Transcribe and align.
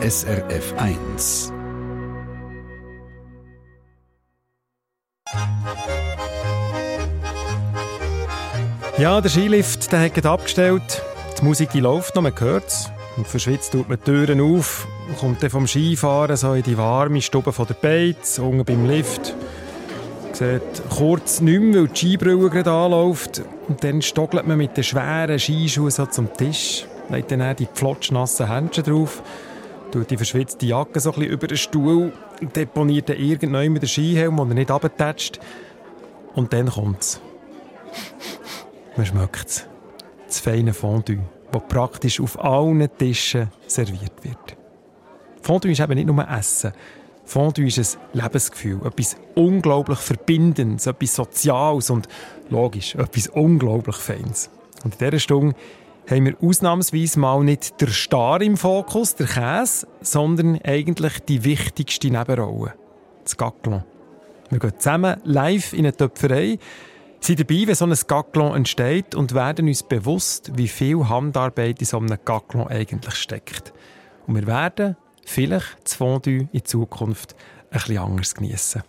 SRF 0.00 0.74
1. 0.76 1.52
Ja, 8.96 9.20
der 9.20 9.28
Skilift 9.28 9.90
der 9.90 10.00
hat 10.00 10.24
abgestellt. 10.24 11.02
Die 11.40 11.44
Musik 11.44 11.70
die 11.70 11.80
läuft 11.80 12.14
noch, 12.14 12.22
man 12.22 12.32
hört 12.38 12.68
es. 12.68 12.90
Und 13.16 13.26
verschwitzt 13.26 13.72
tut 13.72 13.88
man 13.88 13.98
die 13.98 14.04
Türen 14.04 14.40
auf 14.40 14.86
kommt 15.18 15.42
dann 15.42 15.50
vom 15.50 15.66
Skifahren 15.66 16.36
so 16.36 16.52
in 16.52 16.62
die 16.62 16.78
warme 16.78 17.20
Stube 17.20 17.52
von 17.52 17.66
der 17.66 17.74
Beiz, 17.74 18.38
unten 18.38 18.64
beim 18.64 18.86
Lift. 18.86 19.34
Sieht 20.32 20.62
kurz 20.90 21.40
nicht 21.40 21.60
mehr, 21.60 21.80
weil 21.80 21.88
die 21.88 21.96
Skibrille 21.96 22.50
gerade 22.50 22.70
anläuft. 22.70 23.42
Und 23.66 23.82
dann 23.82 24.00
stockelt 24.00 24.46
man 24.46 24.58
mit 24.58 24.76
den 24.76 24.84
schweren 24.84 25.40
Skischuhen 25.40 25.90
so 25.90 26.06
zum 26.06 26.32
Tisch, 26.34 26.86
legt 27.08 27.32
dann 27.32 27.56
die 27.56 27.66
pflotschnassen 27.66 28.48
Händchen 28.48 28.84
drauf, 28.84 29.22
tut 29.90 30.10
die 30.10 30.16
verschwitzte 30.16 30.66
Jacke 30.66 31.00
so 31.00 31.12
ein 31.12 31.22
über 31.22 31.46
den 31.46 31.56
Stuhl, 31.56 32.12
deponiert 32.54 33.08
dann 33.08 33.16
irgendwann 33.16 33.72
mit 33.72 33.82
den 33.82 33.88
Skihelm, 33.88 34.36
den 34.36 34.50
er 34.50 34.54
nicht 34.54 34.70
abtatscht. 34.70 35.40
Und 36.34 36.52
dann 36.52 36.68
kommt's. 36.68 37.20
Man 38.96 39.06
schmeckt's. 39.06 39.66
Das 40.26 40.40
feine 40.40 40.74
Fondue, 40.74 41.20
das 41.50 41.62
praktisch 41.68 42.20
auf 42.20 42.42
allen 42.42 42.88
Tischen 42.98 43.48
serviert 43.66 44.12
wird. 44.22 44.56
Fondue 45.42 45.72
ist 45.72 45.80
eben 45.80 45.94
nicht 45.94 46.06
nur 46.06 46.28
Essen. 46.28 46.72
Fondue 47.24 47.66
ist 47.66 47.78
ein 47.78 48.20
Lebensgefühl, 48.20 48.80
etwas 48.84 49.16
unglaublich 49.34 49.98
Verbindendes, 49.98 50.86
etwas 50.86 51.14
Soziales 51.14 51.90
und 51.90 52.08
logisch, 52.50 52.94
etwas 52.94 53.28
unglaublich 53.28 53.96
Feines. 53.96 54.50
Und 54.84 55.00
in 55.00 55.10
dieser 55.10 55.18
Stunde 55.18 55.54
haben 56.10 56.24
wir 56.24 56.36
ausnahmsweise 56.42 57.20
mal 57.20 57.44
nicht 57.44 57.80
der 57.80 57.88
Star 57.88 58.40
im 58.40 58.56
Fokus, 58.56 59.14
der 59.14 59.26
Käse, 59.26 59.86
sondern 60.00 60.58
eigentlich 60.64 61.20
die 61.20 61.44
wichtigste 61.44 62.10
Nebenrolle, 62.10 62.74
das 63.24 63.36
Gaclon. 63.36 63.84
Wir 64.48 64.58
gehen 64.58 64.72
zusammen 64.78 65.20
live 65.24 65.74
in 65.74 65.80
eine 65.80 65.94
Töpferei, 65.94 66.58
sind 67.20 67.40
dabei, 67.40 67.66
wenn 67.66 67.74
so 67.74 67.84
ein 67.84 67.94
Gaclon 68.06 68.56
entsteht 68.56 69.14
und 69.14 69.34
werden 69.34 69.68
uns 69.68 69.82
bewusst, 69.82 70.52
wie 70.56 70.68
viel 70.68 71.08
Handarbeit 71.08 71.80
in 71.80 71.86
so 71.86 71.98
einem 71.98 72.16
Gaclon 72.24 72.68
eigentlich 72.68 73.14
steckt. 73.16 73.74
Und 74.26 74.36
wir 74.36 74.46
werden 74.46 74.96
vielleicht 75.26 75.76
das 75.84 75.94
Fondue 75.94 76.48
in 76.52 76.64
Zukunft 76.64 77.34
ein 77.70 77.80
bisschen 77.80 77.98
anders 77.98 78.34
geniessen. 78.34 78.82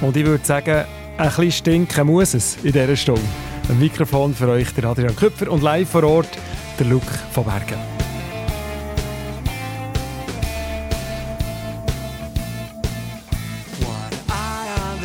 Und 0.00 0.16
ich 0.16 0.26
würde 0.26 0.44
sagen, 0.44 0.84
ein 1.18 1.28
bisschen 1.28 1.52
stinken 1.52 2.06
muss 2.08 2.34
es 2.34 2.56
in 2.64 2.72
dieser 2.72 2.96
Stunde. 2.96 3.22
Ein 3.68 3.78
Mikrofon 3.78 4.34
für 4.34 4.48
euch, 4.48 4.72
der 4.74 4.84
Adrian 4.84 5.16
Köpfer 5.16 5.50
und 5.50 5.62
live 5.62 5.88
vor 5.88 6.04
Ort 6.04 6.28
der 6.78 6.86
Luke 6.86 7.06
von 7.32 7.44
Bergen. 7.44 7.78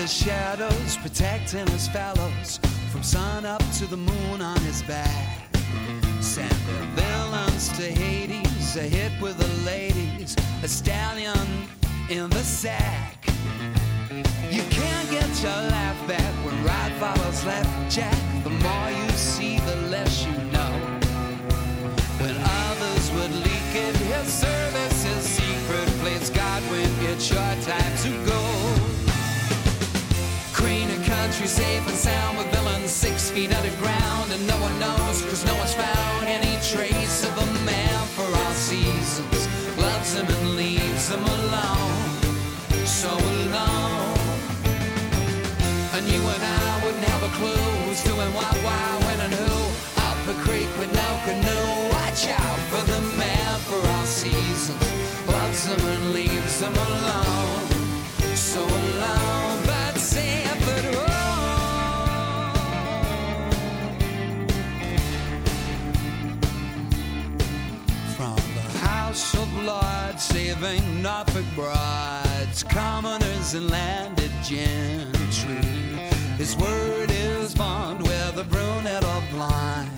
shadows 0.08 0.98
protecting 0.98 1.68
his 1.68 1.90
fellows 1.90 2.60
from 2.92 3.04
sun 3.04 3.46
up 3.46 3.62
to 3.74 3.86
the 3.86 3.98
moon 3.98 4.42
on 4.42 4.58
his 4.62 4.82
back. 4.84 5.50
Send 6.22 6.50
the 6.50 7.02
villains 7.02 7.70
to 7.78 7.84
Hades, 7.84 8.78
a 8.78 8.84
hit 8.84 9.12
with 9.22 9.38
the 9.38 9.70
ladies, 9.70 10.36
a 10.64 10.68
stallion 10.68 11.68
in 12.10 12.30
the 12.30 12.44
sack. 12.44 13.17
You 14.50 14.64
can't 14.70 15.10
get 15.12 15.30
your 15.44 15.62
laugh 15.76 16.08
back 16.08 16.34
when 16.46 16.56
right 16.64 16.94
follows 17.00 17.44
left, 17.46 17.92
Jack. 17.92 18.18
The 18.44 18.50
more 18.50 18.90
you 18.90 19.10
see, 19.12 19.60
the 19.60 19.76
less 19.94 20.26
you 20.26 20.34
know. 20.56 20.74
When 22.22 22.36
others 22.64 23.12
would 23.12 23.34
leak 23.46 23.72
it, 23.74 23.96
his 23.96 24.28
service 24.28 25.06
is 25.06 25.24
secret. 25.24 25.88
Plays 26.02 26.30
God 26.30 26.62
when 26.72 26.90
it's 27.10 27.30
your 27.30 27.54
time 27.62 27.98
to 28.04 28.26
go 28.26 28.88
country 31.28 31.48
safe 31.48 31.88
and 31.88 31.96
sound 31.96 32.38
with 32.38 32.48
villains 32.52 32.90
six 32.90 33.30
feet 33.30 33.54
underground 33.54 34.32
and 34.32 34.48
no 34.48 34.56
one 34.62 34.80
knows 34.80 35.22
cause 35.24 35.46
no 35.46 35.54
one's 35.56 35.74
found 35.74 36.07
no 51.42 51.90
watch 51.92 52.28
out 52.28 52.60
for 52.70 52.84
the 52.92 53.02
man 53.18 53.60
for 53.68 53.82
all 53.94 54.06
seasons 54.06 55.28
loves 55.28 55.66
him 55.66 55.88
and 55.88 56.14
leaves 56.14 56.62
him 56.62 56.74
alone 56.74 57.78
so 58.38 58.64
alone 58.64 59.60
but 59.66 59.98
say 59.98 60.46
but 60.66 60.84
wrong. 60.96 62.52
From 68.16 68.36
the 68.56 68.78
house 68.80 69.34
of 69.34 69.52
lords, 69.64 70.24
saving 70.24 71.02
Norfolk 71.02 71.46
brides, 71.56 72.64
commoners 72.64 73.56
and 73.56 73.70
landed 73.72 74.32
gentry. 74.44 75.62
His 76.38 76.56
word 76.56 77.10
is 77.10 77.56
bond, 77.56 78.04
whether 78.04 78.44
brunette 78.44 79.04
or 79.04 79.24
blind. 79.32 79.97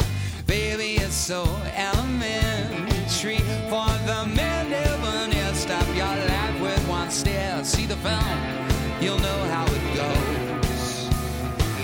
So 1.29 1.45
elementary. 1.75 3.37
For 3.69 3.85
the 4.09 4.25
men 4.35 4.71
never 4.71 5.27
near 5.27 5.53
stop 5.53 5.85
your 5.89 6.07
life 6.07 6.59
with 6.59 6.89
one 6.89 7.11
stare. 7.11 7.63
See 7.63 7.85
the 7.85 7.97
film, 7.97 8.39
you'll 8.99 9.19
know 9.19 9.39
how 9.53 9.65
it 9.67 9.95
goes. 9.95 11.07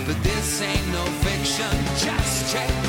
But 0.04 0.20
this 0.24 0.60
ain't 0.62 0.88
no 0.88 1.04
fiction, 1.22 1.70
just 1.96 2.52
check 2.52 2.85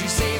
you 0.00 0.08
say 0.08 0.39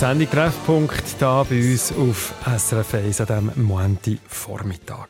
10 0.00 0.30
Treffpunkt 0.30 1.04
hier 1.18 1.46
bei 1.46 1.72
uns 1.72 1.92
auf 1.92 2.32
SRF 2.46 2.94
1 2.94 3.20
an 3.20 3.26
diesem 3.26 3.66
Montagvormittag. 3.66 5.08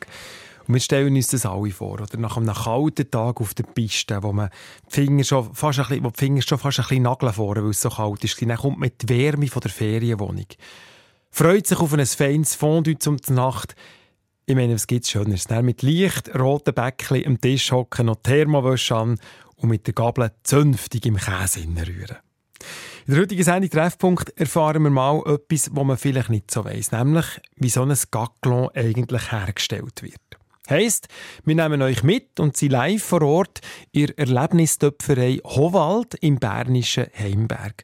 Und 0.67 0.73
wir 0.73 0.81
stellen 0.81 1.15
uns 1.15 1.27
das 1.27 1.45
alle 1.45 1.71
vor, 1.71 1.93
oder? 2.01 2.17
Nach 2.17 2.35
einem 2.35 2.53
kalten 2.53 3.09
Tag 3.09 3.39
auf 3.39 3.53
der 3.53 3.63
Piste, 3.63 4.21
wo 4.21 4.33
man 4.33 4.49
die 4.89 4.95
Finger 4.95 5.23
schon 5.23 5.55
fast 5.55 5.79
ein 5.79 5.85
bisschen, 5.85 6.03
wo 6.03 6.09
die 6.09 6.19
Finger 6.19 6.41
schon 6.41 6.57
fast 6.57 6.79
ein 6.79 6.83
bisschen 6.83 7.03
nageln 7.03 7.31
vor, 7.31 7.55
weil 7.55 7.69
es 7.69 7.79
so 7.79 7.89
kalt 7.89 8.21
ist. 8.25 8.41
Dann 8.41 8.57
kommt 8.57 8.79
man 8.79 8.91
die 9.01 9.07
Wärme 9.07 9.47
von 9.47 9.61
der 9.61 9.71
Ferienwohnung. 9.71 10.47
Freut 11.29 11.67
sich 11.67 11.79
auf 11.79 11.93
ein 11.93 12.05
feines 12.05 12.55
Fondue 12.55 12.99
zum 12.99 13.15
Nacht. 13.29 13.75
Ich 14.45 14.55
meine, 14.55 14.73
was 14.73 14.87
gibt 14.87 15.05
es 15.05 15.11
Schöneres. 15.11 15.45
Dann 15.45 15.63
mit 15.63 15.83
leicht 15.83 16.37
roten 16.37 16.73
Bäckchen 16.73 17.25
am 17.27 17.39
Tisch 17.39 17.71
hocken, 17.71 18.07
noch 18.07 18.17
Thermowäsche 18.23 18.97
an 18.97 19.19
und 19.55 19.69
mit 19.69 19.87
der 19.87 19.93
Gabel 19.93 20.33
zünftig 20.43 21.05
im 21.05 21.15
Käse 21.15 21.61
rühren. 21.61 22.17
In 23.07 23.15
der 23.15 23.23
heutigen 23.23 23.43
Sendung 23.43 23.71
Treffpunkt 23.71 24.29
erfahren 24.37 24.83
wir 24.83 24.91
mal 24.91 25.23
etwas, 25.25 25.71
was 25.73 25.83
man 25.83 25.97
vielleicht 25.97 26.29
nicht 26.29 26.51
so 26.51 26.63
weiss, 26.63 26.91
nämlich 26.91 27.25
wie 27.55 27.69
so 27.69 27.81
ein 27.81 27.97
Gaclon 28.11 28.69
eigentlich 28.75 29.31
hergestellt 29.31 30.03
wird. 30.03 30.21
Heisst, 30.69 31.07
wir 31.43 31.55
nehmen 31.55 31.81
euch 31.81 32.03
mit 32.03 32.39
und 32.39 32.55
sind 32.55 32.71
live 32.71 33.03
vor 33.03 33.23
Ort 33.23 33.61
in 33.91 34.05
der 34.05 34.19
Erlebnistöpferei 34.19 35.39
Howald 35.43 36.13
im 36.21 36.37
bernischen 36.37 37.07
Heimberg. 37.17 37.83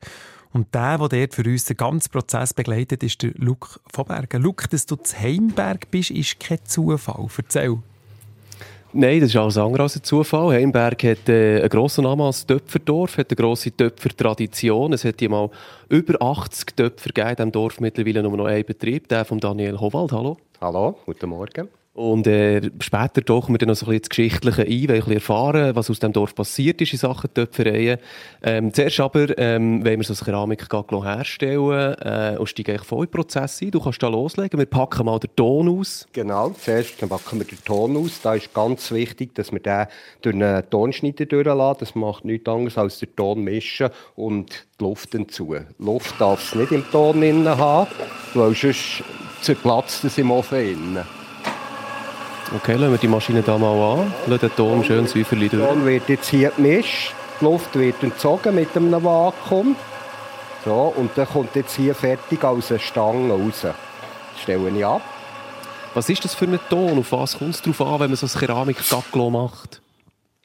Und 0.54 0.74
der, 0.76 1.00
der 1.00 1.08
dort 1.10 1.34
für 1.34 1.44
uns 1.44 1.66
den 1.66 1.78
ganzen 1.78 2.12
Prozess 2.12 2.54
begleitet, 2.54 3.02
ist 3.02 3.24
der 3.24 3.32
Luc 3.36 3.80
von 3.92 4.06
Bergen. 4.06 4.44
Luc, 4.44 4.70
dass 4.70 4.86
du 4.86 4.98
zu 4.98 5.20
Heimberg 5.20 5.90
bist, 5.90 6.12
ist 6.12 6.40
kein 6.40 6.64
Zufall. 6.64 7.28
Erzähl. 7.38 7.80
Nein, 8.94 9.20
das 9.20 9.30
ist 9.30 9.36
alles 9.36 9.58
andere 9.58 9.84
als 9.84 9.98
ein 9.98 10.04
Zufall. 10.04 10.54
Heimberg 10.54 11.04
hat 11.04 11.28
äh, 11.30 11.60
einen 11.60 11.70
grossen 11.70 12.06
Namen 12.06 12.22
als 12.22 12.46
Töpferdorf, 12.46 13.18
hat 13.18 13.30
eine 13.30 13.36
grosse 13.36 13.76
Töpfertradition. 13.76 14.94
Es 14.94 15.04
hat 15.04 15.22
ja 15.22 15.30
mal 15.30 15.50
über 15.90 16.22
80 16.22 16.76
Töpfer 16.76 17.10
gegeben 17.10 17.30
in 17.30 17.36
diesem 17.36 17.52
Dorf, 17.52 17.80
mittlerweile 17.80 18.24
nur 18.24 18.38
noch 18.38 18.46
einen 18.46 18.66
Betrieb, 18.66 19.08
der 19.10 19.26
von 19.26 19.40
Daniel 19.40 19.80
Howald. 19.80 20.12
Hallo. 20.14 20.38
Hallo, 20.62 20.98
guten 21.06 21.30
Morgen. 21.30 21.68
Und 21.98 22.28
äh, 22.28 22.62
später 22.80 23.26
tauchen 23.26 23.56
wir 23.56 23.58
dann 23.58 23.70
noch 23.70 23.76
so 23.76 23.88
ein 23.88 23.90
bisschen 23.90 24.02
das 24.04 24.10
Geschichtliche 24.10 24.62
ein, 24.62 24.88
weil 24.88 25.00
ich 25.00 25.08
erfahren, 25.08 25.76
was 25.76 25.90
aus 25.90 25.98
dem 25.98 26.14
Dorf 26.14 26.36
passiert 26.36 26.80
ist 26.80 26.94
in 26.94 27.00
Sachen 27.00 27.34
Töpfereien. 27.34 27.98
Ähm, 28.44 28.72
zuerst 28.72 29.00
aber 29.00 29.36
ähm, 29.40 29.84
wollen 29.84 30.00
wir 30.00 30.04
so 30.04 30.14
ein 30.14 30.24
Keramikgaglo 30.24 31.04
herstellen 31.04 31.96
äh, 31.96 32.38
und 32.38 32.46
steigen 32.46 32.78
voll 32.84 33.06
in 33.06 33.12
Prozess 33.12 33.64
ein. 33.64 33.72
Du 33.72 33.80
kannst 33.80 34.04
da 34.04 34.10
loslegen. 34.10 34.60
Wir 34.60 34.68
packen 34.68 35.08
mal 35.08 35.18
den 35.18 35.36
Ton 35.36 35.70
aus. 35.70 36.08
Genau, 36.14 36.52
zuerst 36.52 37.00
packen 37.00 37.40
wir 37.40 37.48
den 37.48 37.66
Ton 37.66 37.98
aus. 37.98 38.22
Da 38.22 38.36
ist 38.36 38.54
ganz 38.54 38.92
wichtig, 38.92 39.34
dass 39.34 39.52
wir 39.52 39.60
den 39.60 39.88
durch 40.22 40.36
einen 40.36 40.70
Tonschneider 40.70 41.26
durchlassen. 41.26 41.78
Das 41.80 41.96
macht 41.96 42.26
nichts 42.26 42.48
anderes 42.48 42.78
als 42.78 43.00
den 43.00 43.16
Ton 43.16 43.44
mischen 43.44 43.90
und 44.16 44.68
die 44.80 44.84
Luft 44.84 45.14
hinzu. 45.14 45.56
Luft 45.80 46.22
darf 46.22 46.44
es 46.44 46.54
nicht 46.54 46.72
im 46.72 46.84
Ton 46.92 47.48
haben, 47.48 47.90
weil 48.36 48.54
sonst 48.54 49.04
zerplatzt 49.42 50.04
es 50.04 50.20
im 50.20 50.30
Ofen 50.30 50.60
innen. 50.60 51.17
Okay, 52.56 52.76
lassen 52.76 52.92
wir 52.92 52.98
die 52.98 53.08
Maschine 53.08 53.42
da 53.42 53.58
mal 53.58 54.00
an. 54.00 54.14
Lassen 54.26 54.40
den 54.40 54.56
Ton 54.56 54.84
schön 54.84 55.06
säuferlich 55.06 55.52
durch. 55.52 55.62
Der 55.62 55.74
Ton 55.74 55.86
wird 55.86 56.08
jetzt 56.08 56.30
hier 56.30 56.52
gemischt. 56.52 57.14
Die 57.40 57.46
Luft 57.46 57.76
wird 57.76 58.02
entzogen 58.02 58.56
mit 58.56 58.76
einem 58.76 59.04
Vakuum. 59.04 59.76
So, 60.64 60.94
und 60.96 61.12
dann 61.16 61.28
kommt 61.28 61.56
jetzt 61.56 61.76
hier 61.76 61.94
fertig 61.94 62.44
aus 62.44 62.70
der 62.70 62.80
Stange 62.80 63.34
raus. 63.34 63.62
Das 63.62 63.76
stelle 64.42 64.70
ich 64.70 64.86
ab. 64.86 65.02
Was 65.94 66.10
ist 66.10 66.24
das 66.24 66.36
für 66.36 66.46
ein 66.46 66.60
Ton? 66.70 67.00
Auf 67.00 67.12
was 67.12 67.38
kommt 67.38 67.56
es 67.56 67.62
darauf 67.62 67.82
an, 67.82 68.00
wenn 68.00 68.10
man 68.12 68.16
so 68.18 68.28
ein 68.28 68.40
Keramik-Gacklo 68.40 69.30
macht? 69.30 69.82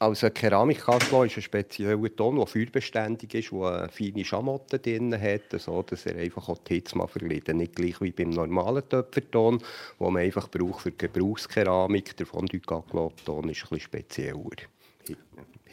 Also 0.03 0.27
ein 0.27 0.33
Keramikkasten 0.33 1.25
ist 1.25 1.37
ein 1.37 1.41
spezieller 1.41 2.13
Ton, 2.13 2.35
der 2.35 2.45
feuerbeständig 2.45 3.33
ist, 3.35 3.53
der 3.53 3.61
eine 3.61 3.89
feine 3.89 4.25
Schamotte 4.25 4.77
drin 4.77 5.17
hat, 5.17 5.57
so 5.57 5.81
dass 5.81 6.05
er 6.05 6.17
einfach 6.17 6.49
auch 6.49 6.57
die 6.57 6.73
Hitze 6.73 6.97
mal 6.97 7.07
verliert. 7.07 7.47
Nicht 7.47 7.77
gleich 7.77 8.01
wie 8.01 8.11
beim 8.11 8.31
normalen 8.31 8.83
Töpferton, 8.89 9.59
den 9.59 10.13
man 10.13 10.17
einfach 10.17 10.49
braucht 10.49 10.81
für 10.81 10.91
die 10.91 11.07
Gebrauchskeramik. 11.07 12.17
Der 12.17 12.25
Fondue 12.25 12.59
Gaglo-Ton 12.59 13.47
ist 13.47 13.63
ein 13.63 13.69
bisschen 13.69 13.79
spezieller 13.79 14.35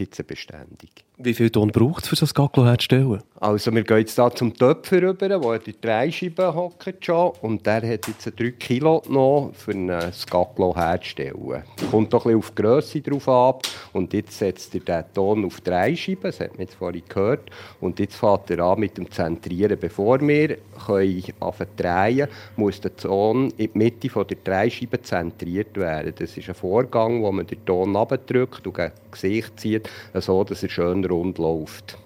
hitzebeständig. 0.00 0.90
Wie 1.22 1.34
viel 1.34 1.50
Ton 1.50 1.70
braucht 1.70 2.04
es, 2.04 2.08
für 2.08 2.16
so 2.16 2.24
ein 2.24 2.32
Gaglo 2.32 2.64
herzustellen? 2.64 3.22
Also 3.38 3.74
wir 3.74 3.84
gehen 3.84 3.98
jetzt 3.98 4.14
hier 4.14 4.30
zum 4.34 4.54
Töpfer 4.54 5.02
rüber, 5.02 5.42
wo 5.42 5.54
die 5.58 5.78
Dreischeiben 5.78 6.54
hockt 6.54 7.04
schon 7.04 7.32
und 7.42 7.66
der 7.66 7.76
hat 7.76 8.08
jetzt 8.08 8.32
3 8.38 8.52
Kilo 8.52 9.02
noch 9.08 9.52
für 9.54 9.72
ein 9.72 9.88
Gaglo 10.30 10.74
herzustellen. 10.74 11.62
Kommt 11.90 12.12
doch 12.14 12.24
ein 12.24 12.32
bisschen 12.32 12.38
auf 12.38 12.50
die 12.50 12.62
Grösse 12.62 13.00
drauf 13.02 13.28
ab 13.28 13.62
und 13.92 14.14
jetzt 14.14 14.38
setzt 14.38 14.74
er 14.74 14.80
den 14.80 15.04
Ton 15.12 15.44
auf 15.44 15.60
drei 15.60 15.94
Scheiben, 15.94 16.22
das 16.22 16.40
hat 16.40 16.52
man 16.52 16.60
jetzt 16.60 16.74
vorhin 16.74 17.02
gehört 17.06 17.50
und 17.80 17.98
jetzt 17.98 18.16
fährt 18.16 18.50
er 18.50 18.60
an 18.60 18.80
mit 18.80 18.96
dem 18.96 19.10
Zentrieren. 19.10 19.78
Bevor 19.78 20.20
wir 20.20 20.56
können 20.86 21.22
anfangen 21.40 21.70
drehen, 21.76 22.28
muss 22.56 22.80
der 22.80 22.96
Ton 22.96 23.50
in 23.58 23.70
die 23.72 23.78
Mitte 23.78 24.08
von 24.08 24.26
der 24.26 24.38
Dreischeibe 24.42 25.02
zentriert 25.02 25.76
werden. 25.76 26.14
Das 26.18 26.34
ist 26.34 26.48
ein 26.48 26.54
Vorgang, 26.54 27.22
wo 27.22 27.30
man 27.30 27.46
den 27.46 27.62
Ton 27.66 27.94
abdrückt 27.94 28.66
und 28.66 28.74
gegen 28.74 28.92
Gesicht 29.10 29.60
zieht, 29.60 29.89
so 30.14 30.44
dass 30.44 30.62
er 30.62 30.68
schön 30.68 31.04
rund 31.04 31.38
läuft. 31.38 31.98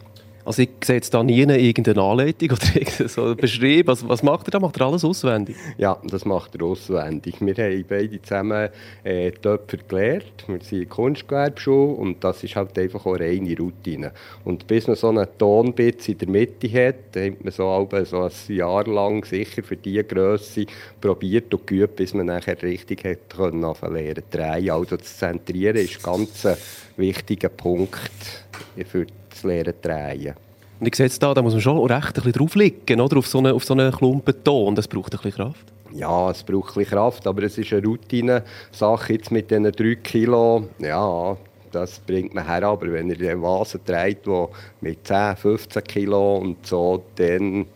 Also 0.44 0.62
ich 0.62 0.70
sehe 0.84 0.96
jetzt 0.96 1.14
da 1.14 1.22
nie 1.22 1.40
irgendeine 1.40 2.02
Anleitung 2.02 2.50
oder 2.50 3.08
so 3.08 3.34
beschrieben. 3.34 3.88
Was, 3.88 4.06
was 4.06 4.22
macht 4.22 4.48
er 4.48 4.50
da? 4.52 4.60
Macht 4.60 4.78
er 4.78 4.86
alles 4.86 5.04
auswendig? 5.04 5.56
Ja, 5.78 5.98
das 6.04 6.24
macht 6.24 6.54
er 6.54 6.66
auswendig. 6.66 7.36
Wir 7.40 7.54
haben 7.54 7.84
beide 7.88 8.20
zusammen 8.20 8.68
äh, 9.04 9.30
Töpfer 9.30 9.78
gelernt. 9.88 10.44
Wir 10.46 10.60
sind 10.60 10.82
in 10.82 10.88
Kunstgewerbeschule 10.88 11.94
und 11.94 12.22
das 12.22 12.44
ist 12.44 12.56
halt 12.56 12.78
einfach 12.78 13.06
auch 13.06 13.18
reine 13.18 13.56
Routine. 13.56 14.12
Und 14.44 14.66
bis 14.66 14.86
man 14.86 14.96
so 14.96 15.08
einen 15.08 15.26
Tonbitz 15.38 16.08
in 16.08 16.18
der 16.18 16.28
Mitte 16.28 16.68
hat, 16.70 17.16
hat 17.16 17.42
man 17.42 17.52
so, 17.52 17.88
so 18.04 18.22
ein 18.22 18.54
Jahr 18.54 18.86
lang 18.86 19.24
sicher 19.24 19.62
für 19.62 19.76
diese 19.76 20.04
Größe 20.04 20.66
probiert 21.00 21.54
und 21.54 21.66
geübt, 21.66 21.96
bis 21.96 22.12
man 22.12 22.26
nachher 22.26 22.60
richtig 22.62 23.04
hat 23.04 23.30
können 23.34 23.62
lernen 23.62 24.22
drehen. 24.30 24.70
Also 24.70 24.96
das 24.96 25.16
Zentrieren 25.16 25.76
ist 25.76 26.02
ganz 26.02 26.44
ein 26.44 26.56
wichtiger 26.96 27.48
Punkt 27.48 28.44
für 28.86 29.06
das 29.34 29.44
Lehren 29.44 29.74
drehen. 29.82 30.34
Und 30.80 30.88
ich 30.88 30.94
sehe 30.96 31.06
jetzt 31.06 31.22
da, 31.22 31.32
da 31.32 31.42
muss 31.42 31.52
man 31.52 31.62
schon 31.62 31.78
recht 31.78 32.08
ein 32.08 32.12
bisschen 32.12 32.32
drauflegen, 32.32 33.00
oder? 33.00 33.18
Auf 33.18 33.26
so 33.26 33.38
einen, 33.38 33.52
auf 33.52 33.64
so 33.64 33.74
einen 33.74 33.92
Klumpen 33.92 34.34
Ton. 34.42 34.74
Das 34.74 34.88
braucht 34.88 35.14
ein 35.14 35.18
bisschen 35.18 35.32
Kraft. 35.32 35.72
Ja, 35.92 36.30
es 36.30 36.42
braucht 36.42 36.70
ein 36.70 36.80
bisschen 36.80 36.90
Kraft, 36.96 37.26
aber 37.26 37.44
es 37.44 37.56
ist 37.56 37.72
eine 37.72 37.84
Routine-Sache 37.84 39.12
jetzt 39.12 39.30
mit 39.30 39.50
diesen 39.50 39.70
3 39.70 39.94
Kilo. 39.96 40.68
Ja, 40.80 41.36
das 41.70 42.00
bringt 42.00 42.34
man 42.34 42.46
her. 42.46 42.64
Aber 42.64 42.92
wenn 42.92 43.08
ihr 43.08 43.16
den 43.16 43.40
Vase 43.40 43.78
dreht, 43.84 44.26
wo 44.26 44.50
mit 44.80 45.06
10, 45.06 45.36
15 45.36 45.84
Kilo 45.84 46.38
und 46.38 46.66
so, 46.66 47.04
dann 47.14 47.66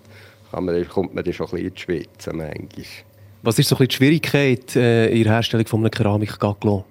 man, 0.52 0.88
kommt 0.88 1.14
man 1.14 1.24
dann 1.24 1.32
schon 1.32 1.46
ein 1.46 1.50
bisschen 1.50 1.68
ins 1.68 1.80
Schwitzen 1.80 2.36
manchmal. 2.36 2.86
Was 3.42 3.58
ist 3.58 3.68
so 3.68 3.76
ein 3.76 3.78
bisschen 3.78 3.88
die 3.88 3.94
Schwierigkeit 3.94 4.76
äh, 4.76 5.08
in 5.10 5.22
der 5.22 5.34
Herstellung 5.34 5.66
von 5.66 5.80
einem 5.80 5.90
Keramik-Gaglo? 5.90 6.84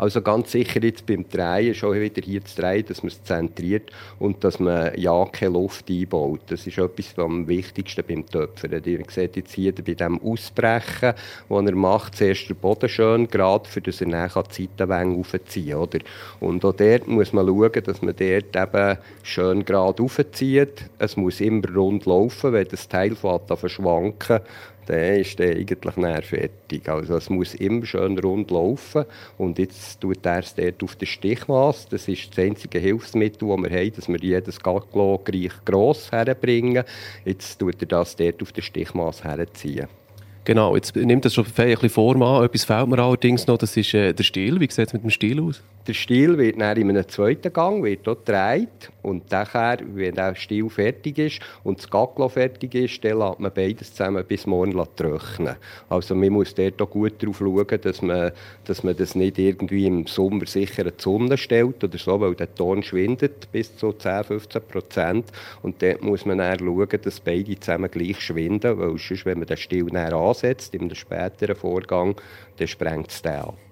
Also 0.00 0.22
ganz 0.22 0.52
sicher 0.52 0.82
jetzt 0.82 1.04
beim 1.04 1.28
Drehen, 1.28 1.74
schon 1.74 2.00
wieder 2.00 2.22
hier 2.24 2.42
zu 2.42 2.58
drehen, 2.58 2.86
dass 2.88 3.02
man 3.02 3.08
es 3.08 3.22
zentriert 3.22 3.90
und 4.18 4.42
dass 4.42 4.58
man 4.58 4.98
ja 4.98 5.26
keine 5.26 5.52
Luft 5.52 5.90
einbaut. 5.90 6.40
Das 6.46 6.66
ist 6.66 6.78
etwas 6.78 7.18
am 7.18 7.46
wichtigsten 7.46 8.02
beim 8.08 8.24
Töpfern. 8.24 8.82
Ihr 8.82 9.04
seht 9.08 9.36
jetzt 9.36 9.52
hier 9.52 9.74
bei 9.74 9.92
dem 9.92 10.18
Ausbrechen, 10.22 11.12
das 11.50 11.66
er 11.66 11.74
macht, 11.74 12.16
zuerst 12.16 12.48
den 12.48 12.56
Boden 12.56 12.88
schön 12.88 13.28
gerade, 13.28 13.68
für 13.68 13.82
dass 13.82 14.00
er 14.00 14.06
nachher 14.06 14.42
die 14.44 14.68
Seitenwänge 14.78 15.18
aufziehen 15.18 15.76
oder? 15.76 15.98
Und 16.40 16.64
auch 16.64 16.72
dort 16.72 17.06
muss 17.06 17.34
man 17.34 17.46
schauen, 17.46 17.82
dass 17.84 18.00
man 18.00 18.16
dort 18.16 18.56
eben 18.56 18.98
schön 19.22 19.66
gerade 19.66 20.02
aufzieht. 20.02 20.84
Es 20.98 21.18
muss 21.18 21.42
immer 21.42 21.74
rund 21.74 22.06
laufen, 22.06 22.54
wenn 22.54 22.66
das 22.68 22.88
Teil 22.88 23.14
fährt 23.14 23.50
an 23.50 23.58
verschwanken 23.58 24.40
dann 24.86 25.14
ist 25.16 25.38
der 25.38 25.56
eigentlich 25.56 25.96
näher 25.96 26.22
fertig. 26.22 26.88
Also 26.88 27.16
es 27.16 27.30
muss 27.30 27.54
immer 27.54 27.86
schön 27.86 28.18
rund 28.18 28.50
laufen 28.50 29.04
und 29.38 29.58
jetzt 29.58 30.00
tut 30.00 30.24
er 30.24 30.40
es 30.40 30.54
dort 30.54 30.82
auf 30.82 30.96
das 30.96 31.08
Stichmaß. 31.08 31.88
Das 31.88 32.08
ist 32.08 32.30
das 32.30 32.44
einzige 32.44 32.78
Hilfsmittel, 32.78 33.48
das 33.48 33.70
wir 33.70 33.78
haben, 33.78 33.92
dass 33.94 34.08
wir 34.08 34.18
jedes 34.18 34.60
Gaglo 34.60 35.20
gleich 35.24 35.52
gross 35.64 36.10
herbringen. 36.10 36.84
Jetzt 37.24 37.58
tut 37.58 37.80
er 37.80 37.86
das 37.86 38.16
dort 38.16 38.42
auf 38.42 38.52
das 38.52 38.64
Stichmaß 38.64 39.24
herziehen. 39.24 39.88
Genau, 40.44 40.74
jetzt 40.74 40.96
nimmt 40.96 41.24
das 41.24 41.34
schon 41.34 41.44
ein 41.44 41.52
bisschen 41.52 41.90
Form 41.90 42.22
an. 42.22 42.44
Etwas 42.44 42.64
fehlt 42.64 42.88
mir 42.88 42.98
allerdings 42.98 43.46
noch, 43.46 43.58
das 43.58 43.76
ist 43.76 43.92
äh, 43.94 44.12
der 44.12 44.24
Stil. 44.24 44.58
Wie 44.58 44.70
sieht 44.70 44.86
es 44.86 44.92
mit 44.92 45.02
dem 45.02 45.10
Stil 45.10 45.40
aus? 45.40 45.62
Der 45.86 45.94
Stil 45.94 46.36
wird 46.36 46.60
dann 46.60 46.76
in 46.76 46.90
einem 46.90 47.08
zweiten 47.08 47.50
Gang 47.54 47.82
wird 47.82 48.06
dort 48.06 48.26
gedreht 48.26 48.90
und 49.00 49.30
nachher, 49.30 49.78
wenn 49.94 50.14
der 50.14 50.34
Stil 50.34 50.68
fertig 50.68 51.16
ist 51.16 51.40
und 51.64 51.78
das 51.78 51.88
Gaglo 51.88 52.28
fertig 52.28 52.74
ist, 52.74 53.02
dann 53.02 53.18
lässt 53.18 53.40
man 53.40 53.50
beides 53.50 53.94
zusammen 53.94 54.22
bis 54.28 54.46
morgen 54.46 54.78
trocknen. 54.94 55.56
Also 55.88 56.14
man 56.14 56.34
muss 56.34 56.54
dort 56.54 56.82
auch 56.82 56.90
gut 56.90 57.14
darauf 57.22 57.38
schauen, 57.38 57.80
dass 57.80 58.02
man, 58.02 58.30
dass 58.66 58.84
man 58.84 58.94
das 58.94 59.14
nicht 59.14 59.38
irgendwie 59.38 59.86
im 59.86 60.06
Sommer 60.06 60.44
sicher 60.46 60.84
in 60.84 60.92
die 60.98 61.02
Sonne 61.02 61.38
stellt 61.38 61.82
oder 61.82 61.96
so, 61.96 62.20
weil 62.20 62.34
der 62.34 62.54
Ton 62.54 62.82
schwindet 62.82 63.50
bis 63.50 63.74
zu 63.74 63.88
10-15 63.88 64.60
Prozent 64.60 65.32
und 65.62 65.82
dort 65.82 66.02
muss 66.02 66.26
man 66.26 66.38
dann 66.38 66.58
schauen, 66.58 66.88
dass 67.02 67.20
beide 67.20 67.58
zusammen 67.58 67.90
gleich 67.90 68.20
schwinden, 68.20 68.78
weil 68.78 68.98
sonst, 68.98 69.24
wenn 69.24 69.38
man 69.38 69.46
den 69.46 69.56
Stil 69.56 69.86
dann 69.86 70.12
ansetzt, 70.12 70.74
einem 70.74 70.94
späteren 70.94 71.56
Vorgang, 71.56 72.16
dann 72.58 72.68
sprengt 72.68 73.10
es 73.10 73.22
den 73.22 73.32
ab. 73.32 73.69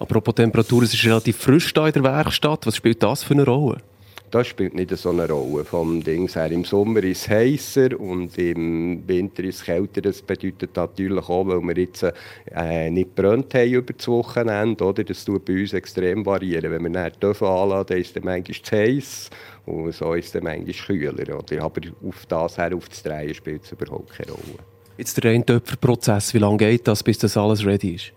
Apropos 0.00 0.34
Temperatur, 0.34 0.82
es 0.82 0.94
ist 0.94 1.04
relativ 1.04 1.36
frisch 1.36 1.74
da 1.74 1.86
in 1.86 1.92
der 1.92 2.02
Werkstatt. 2.02 2.66
Was 2.66 2.74
spielt 2.74 3.02
das 3.02 3.22
für 3.22 3.34
eine 3.34 3.44
Rolle? 3.44 3.82
Das 4.30 4.46
spielt 4.46 4.74
nicht 4.74 4.96
so 4.96 5.10
eine 5.10 5.28
Rolle. 5.28 5.62
Vom 5.62 6.02
Dings 6.02 6.36
her, 6.36 6.50
Im 6.50 6.64
Sommer 6.64 7.04
ist 7.04 7.22
es 7.22 7.28
heißer 7.28 8.00
und 8.00 8.38
im 8.38 9.06
Winter 9.06 9.44
ist 9.44 9.56
es 9.56 9.64
kälter. 9.64 10.00
Das 10.00 10.22
bedeutet 10.22 10.74
natürlich 10.74 11.28
auch, 11.28 11.46
weil 11.46 11.60
wir 11.60 11.76
jetzt 11.76 12.06
äh, 12.50 12.88
nicht 12.88 13.14
brennt 13.14 13.52
haben 13.52 13.70
über 13.70 13.92
das 13.92 14.08
Wochenende. 14.08 14.84
Oder? 14.84 15.04
Das 15.04 15.22
tut 15.22 15.44
bei 15.44 15.60
uns 15.60 15.74
extrem 15.74 16.24
variieren. 16.24 16.70
Wenn 16.70 16.82
wir 16.84 16.90
dann 16.90 17.12
Töpfe 17.20 17.46
anladen, 17.46 17.86
dann 17.88 17.98
ist 17.98 18.16
es 18.16 18.24
manchmal 18.24 18.62
zu 18.62 18.76
heiß 18.76 19.30
und 19.66 19.92
so 19.92 20.14
ist 20.14 20.34
es 20.34 20.42
manchmal 20.42 20.74
kühler. 20.74 21.38
Oder? 21.38 21.62
Aber 21.62 21.80
auf 22.08 22.24
das 22.24 22.56
her, 22.56 22.74
auf 22.74 22.88
das 22.88 23.02
Drehen, 23.02 23.34
spielt 23.34 23.64
es 23.64 23.72
überhaupt 23.72 24.16
keine 24.16 24.32
Rolle. 24.32 24.60
Jetzt 24.96 25.22
der 25.22 25.30
Reintöpferprozess, 25.30 26.32
wie 26.32 26.38
lange 26.38 26.56
geht 26.56 26.88
das, 26.88 27.02
bis 27.02 27.18
das 27.18 27.36
alles 27.36 27.66
ready 27.66 27.96
ist? 27.96 28.12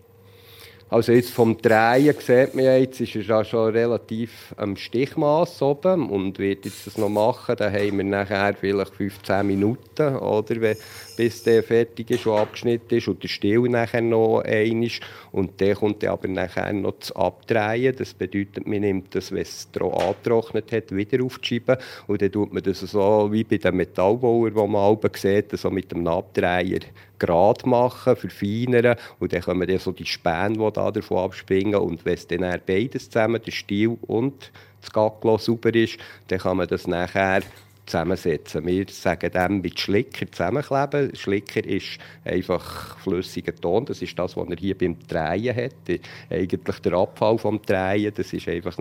Also 0.94 1.12
jetzt 1.12 1.32
vom 1.32 1.58
Drehen 1.58 2.14
sieht 2.20 2.54
man 2.54 2.66
jetzt, 2.66 3.02
ist 3.02 3.16
er 3.16 3.24
ja 3.24 3.44
schon 3.44 3.72
relativ 3.72 4.54
am 4.58 4.76
Stichmaß 4.76 5.60
oben. 5.64 6.08
Und 6.08 6.38
wird 6.38 6.66
jetzt 6.66 6.86
das 6.86 7.00
noch 7.00 7.10
machen, 7.10 7.56
dann 7.58 7.74
haben 7.74 7.98
wir 7.98 8.04
nachher 8.04 8.54
vielleicht 8.54 8.94
15 8.94 9.48
Minuten, 9.48 10.16
oder, 10.18 10.76
bis 11.16 11.44
der 11.44 11.64
fertig 11.64 12.12
ist 12.12 12.26
und 12.26 12.38
abgeschnitten 12.38 12.98
ist 12.98 13.08
und 13.08 13.22
der 13.22 13.28
Stiel 13.28 13.62
nachher 13.62 14.02
noch 14.02 14.42
einig 14.42 15.02
und 15.32 15.60
der 15.60 15.76
kommt 15.76 16.04
dann 16.04 16.12
aber 16.12 16.28
nachher 16.28 16.72
noch 16.74 17.00
zu 17.00 17.16
Abdrehen. 17.16 17.96
Das 17.96 18.14
bedeutet, 18.14 18.68
man 18.68 18.82
nimmt 18.82 19.16
das, 19.16 19.32
wenn 19.32 19.42
es 19.42 19.68
angetrocknet 19.80 20.72
hat, 20.72 20.96
wieder 20.96 21.24
auf 21.24 21.40
die 21.40 21.48
Scheibe. 21.48 21.78
Und 22.08 22.22
dann 22.22 22.32
tut 22.32 22.54
man 22.54 22.64
das 22.64 22.80
so 22.80 23.30
wie 23.32 23.44
bei 23.44 23.58
den 23.58 23.76
Metallbauern, 23.76 24.56
wo 24.56 24.68
man 24.68 24.92
oben 24.92 25.12
sieht, 25.16 25.52
so 25.58 25.70
mit 25.70 25.92
dem 25.92 26.08
Abdreher 26.08 26.80
gerade 27.20 27.68
machen, 27.70 28.16
verfeinern. 28.16 28.98
Und 29.20 29.34
dann 29.34 29.42
kommen 29.42 29.68
dann 29.68 29.80
so 29.80 29.92
die 29.92 30.06
Späne, 30.06 30.58
die 30.58 30.74
da 30.74 30.92
davon 30.92 31.18
abspringen. 31.20 31.76
Und 31.76 32.06
wenn 32.06 32.16
es 32.16 32.28
dann 32.28 32.42
beides 32.66 33.10
zusammen, 33.10 33.42
der 33.44 33.52
Stiel 33.52 33.98
und 34.02 34.52
das 34.82 34.92
Gacklo 34.92 35.38
sauber 35.38 35.74
ist, 35.74 35.98
dann 36.28 36.40
kann 36.40 36.58
man 36.58 36.68
das 36.68 36.88
nachher 36.88 37.42
zusammensetzen. 37.86 38.66
Wir 38.66 38.86
sagen 38.90 39.32
dem 39.32 39.62
mit 39.62 39.80
Schlicker 39.80 40.30
zusammenkleben. 40.32 41.16
Schlicker 41.16 41.64
ist 41.66 41.98
einfach 42.24 42.98
flüssiger 43.00 43.56
Ton. 43.56 43.86
Das 43.86 44.02
ist 44.02 44.18
das, 44.18 44.36
was 44.36 44.50
er 44.50 44.58
hier 44.58 44.78
beim 44.78 44.98
Drehen 45.08 45.56
hat. 45.56 46.00
Eigentlich 46.30 46.80
der 46.80 46.94
Abfall 46.94 47.38
vom 47.38 47.62
Drehen. 47.62 48.14
Das 48.16 48.34
ist 48.34 48.48
einfach 48.48 48.78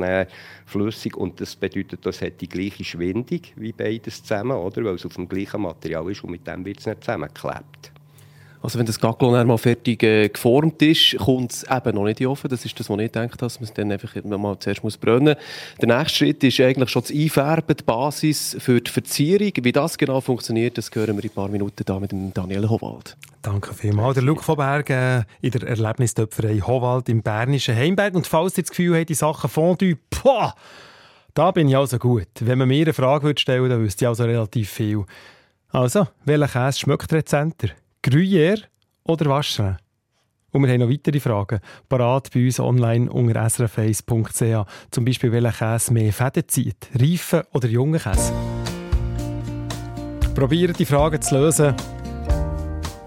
flüssig 0.66 1.16
und 1.16 1.40
das 1.40 1.56
bedeutet, 1.56 2.04
das 2.04 2.22
hat 2.22 2.40
die 2.40 2.48
gleiche 2.48 2.84
Schwindung 2.84 3.40
wie 3.56 3.72
beides 3.72 4.22
zusammen, 4.22 4.56
oder? 4.56 4.84
Weil 4.84 4.94
es 4.94 5.06
auf 5.06 5.14
dem 5.14 5.28
gleichen 5.28 5.62
Material 5.62 6.10
ist 6.10 6.24
und 6.24 6.30
mit 6.30 6.46
dem 6.46 6.64
wird 6.64 6.80
es 6.80 6.86
nicht 6.86 7.04
zusammengeklebt. 7.04 7.91
Also 8.62 8.78
wenn 8.78 8.86
das 8.86 9.00
Gackelon 9.00 9.46
mal 9.46 9.58
fertig 9.58 10.02
äh, 10.04 10.28
geformt 10.28 10.80
ist, 10.82 11.16
kommt 11.18 11.52
es 11.52 11.64
eben 11.64 11.96
noch 11.96 12.04
nicht 12.04 12.20
in 12.20 12.26
den 12.26 12.30
Ofen. 12.30 12.48
Das 12.48 12.64
ist 12.64 12.78
das, 12.78 12.88
was 12.88 12.98
ich 13.00 13.10
denke, 13.10 13.36
dass 13.36 13.58
man 13.58 13.64
es 13.64 13.74
dann 13.74 13.90
einfach 13.90 14.14
mal 14.24 14.56
zuerst 14.60 14.84
muss 14.84 14.96
brennen 14.96 15.36
muss. 15.36 15.78
Der 15.80 15.98
nächste 15.98 16.18
Schritt 16.18 16.44
ist 16.44 16.60
eigentlich 16.60 16.90
schon 16.90 17.02
das 17.02 17.10
Einfärben, 17.10 17.76
die 17.76 17.82
Basis 17.82 18.56
für 18.60 18.80
die 18.80 18.90
Verzierung. 18.90 19.50
Wie 19.62 19.72
das 19.72 19.98
genau 19.98 20.20
funktioniert, 20.20 20.78
das 20.78 20.90
hören 20.94 21.16
wir 21.16 21.24
in 21.24 21.30
ein 21.30 21.34
paar 21.34 21.48
Minuten 21.48 21.82
da 21.84 21.98
mit 21.98 22.12
dem 22.12 22.32
Daniel 22.32 22.68
Howald. 22.68 23.16
Danke 23.42 23.74
vielmals. 23.74 24.14
Der 24.14 24.22
Luc 24.22 24.44
von 24.44 24.56
Bergen 24.56 25.24
in 25.40 25.50
der 25.50 25.64
Erlebnistöpferei 25.64 26.60
Howald 26.60 27.08
im 27.08 27.22
bernischen 27.22 27.74
Heimberg. 27.74 28.14
Und 28.14 28.28
falls 28.28 28.56
ihr 28.56 28.62
das 28.62 28.70
Gefühl 28.70 28.96
habt, 28.96 29.08
die 29.08 29.14
Sachen 29.14 29.50
Fondue, 29.50 29.96
boah, 30.22 30.54
da 31.34 31.50
bin 31.50 31.68
ich 31.68 31.76
also 31.76 31.98
gut. 31.98 32.28
Wenn 32.38 32.58
man 32.58 32.68
mir 32.68 32.82
eine 32.82 32.92
Frage 32.92 33.34
stellen 33.36 33.62
würde, 33.62 33.74
dann 33.74 33.84
wüsste 33.84 34.04
ich 34.04 34.08
also 34.08 34.22
relativ 34.22 34.70
viel. 34.70 35.04
Also, 35.70 36.06
welcher 36.24 36.46
Käse 36.46 36.78
schmeckt 36.78 37.12
rezenter? 37.12 37.70
Gruyère 38.02 38.62
oder 39.04 39.26
Waschre? 39.26 39.76
Und 40.50 40.64
wir 40.64 40.72
haben 40.72 40.80
noch 40.80 40.90
weitere 40.90 41.20
Fragen. 41.20 41.60
Parat 41.88 42.30
bei 42.34 42.44
uns 42.44 42.60
online 42.60 43.10
unter 43.10 43.48
srface.ch. 43.48 44.66
Zum 44.90 45.04
Beispiel, 45.04 45.32
welcher 45.32 45.52
Käse 45.52 45.92
mehr 45.92 46.12
Fäden 46.12 46.42
zieht. 46.46 46.88
Reifen 46.94 47.42
oder 47.52 47.68
junge 47.68 47.98
Käse? 47.98 48.32
Probiert 50.34 50.78
die 50.78 50.84
Fragen 50.84 51.22
zu 51.22 51.38
lösen 51.38 51.74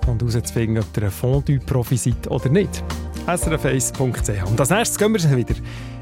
und 0.08 0.22
herauszufinden, 0.22 0.84
ob 0.84 0.98
ihr 0.98 1.04
ein 1.04 1.12
Fondue-Profi 1.12 1.98
seid 1.98 2.32
oder 2.32 2.50
nicht. 2.50 2.84
srface.ch. 3.28 4.50
Und 4.50 4.60
als 4.60 4.70
nächstes 4.70 4.98
gehen 4.98 5.14
wir 5.14 5.38
wieder 5.38 5.56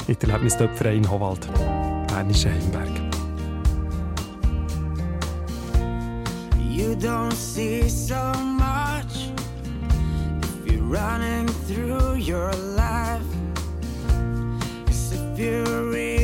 in 0.07 0.15
die 0.15 0.25
Erlebnistöpferei 0.25 0.95
in 0.95 1.09
Howald, 1.09 1.47
Bernische 2.07 2.51
Heimberg. 2.51 3.02
You 6.73 6.95
don't 6.95 7.33
see 7.33 7.87
so 7.87 8.33
much 8.33 9.29
if 10.41 10.71
you're 10.73 10.81
running 10.81 11.47
through 11.67 12.15
your 12.15 12.51
life. 12.51 13.21
It's 14.87 15.11
a 15.13 15.35
fury. 15.35 16.22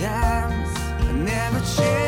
times 0.00 0.70
I 0.78 1.12
never 1.12 1.60
change. 1.60 1.99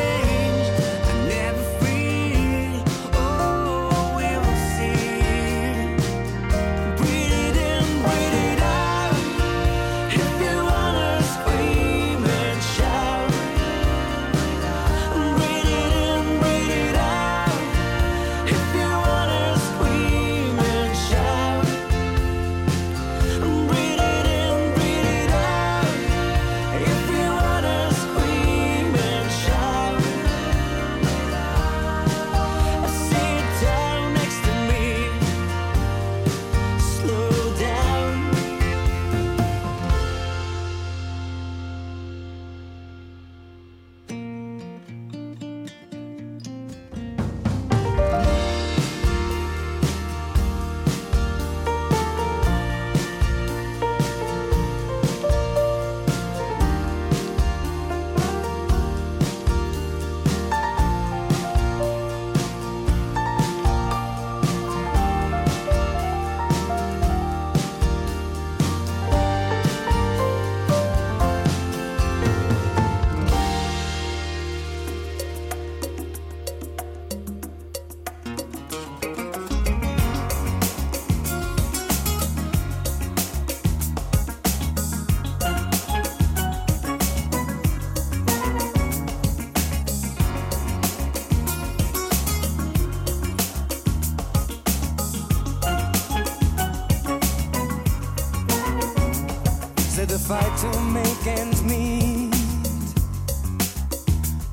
to 100.07 100.13
the 100.13 100.19
fight 100.19 100.57
to 100.57 100.81
make 100.81 101.27
ends 101.27 101.63
meet 101.63 102.33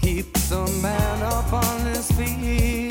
keeps 0.01 0.53
a 0.53 0.67
man 0.83 1.23
up 1.23 1.53
on 1.53 1.81
his 1.87 2.11
feet. 2.13 2.90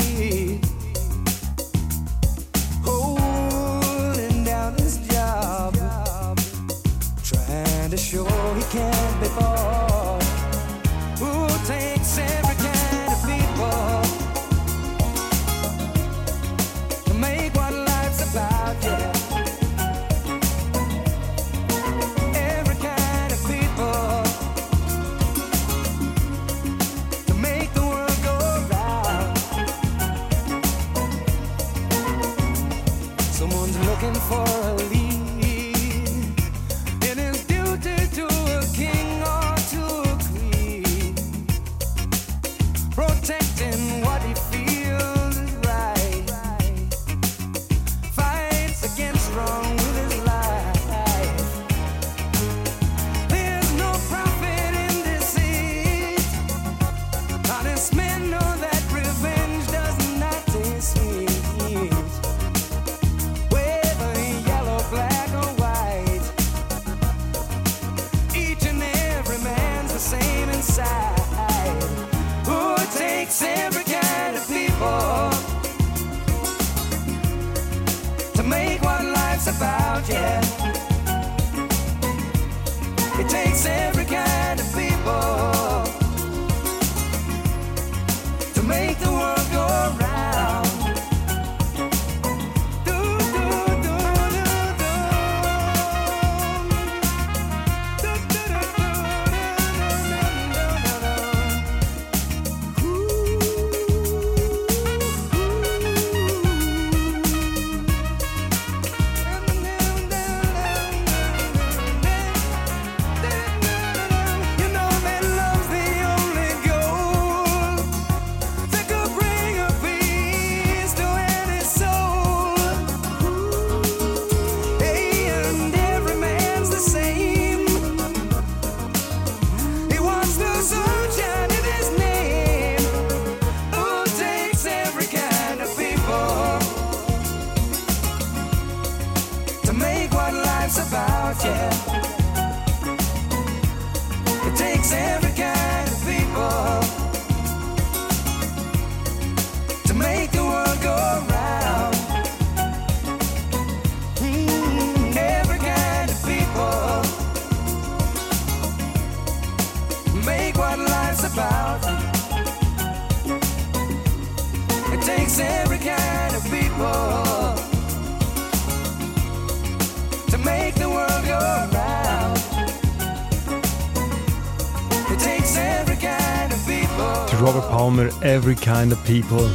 Every 178.29 178.53
Kind 178.53 178.93
of 178.93 179.03
People. 179.05 179.49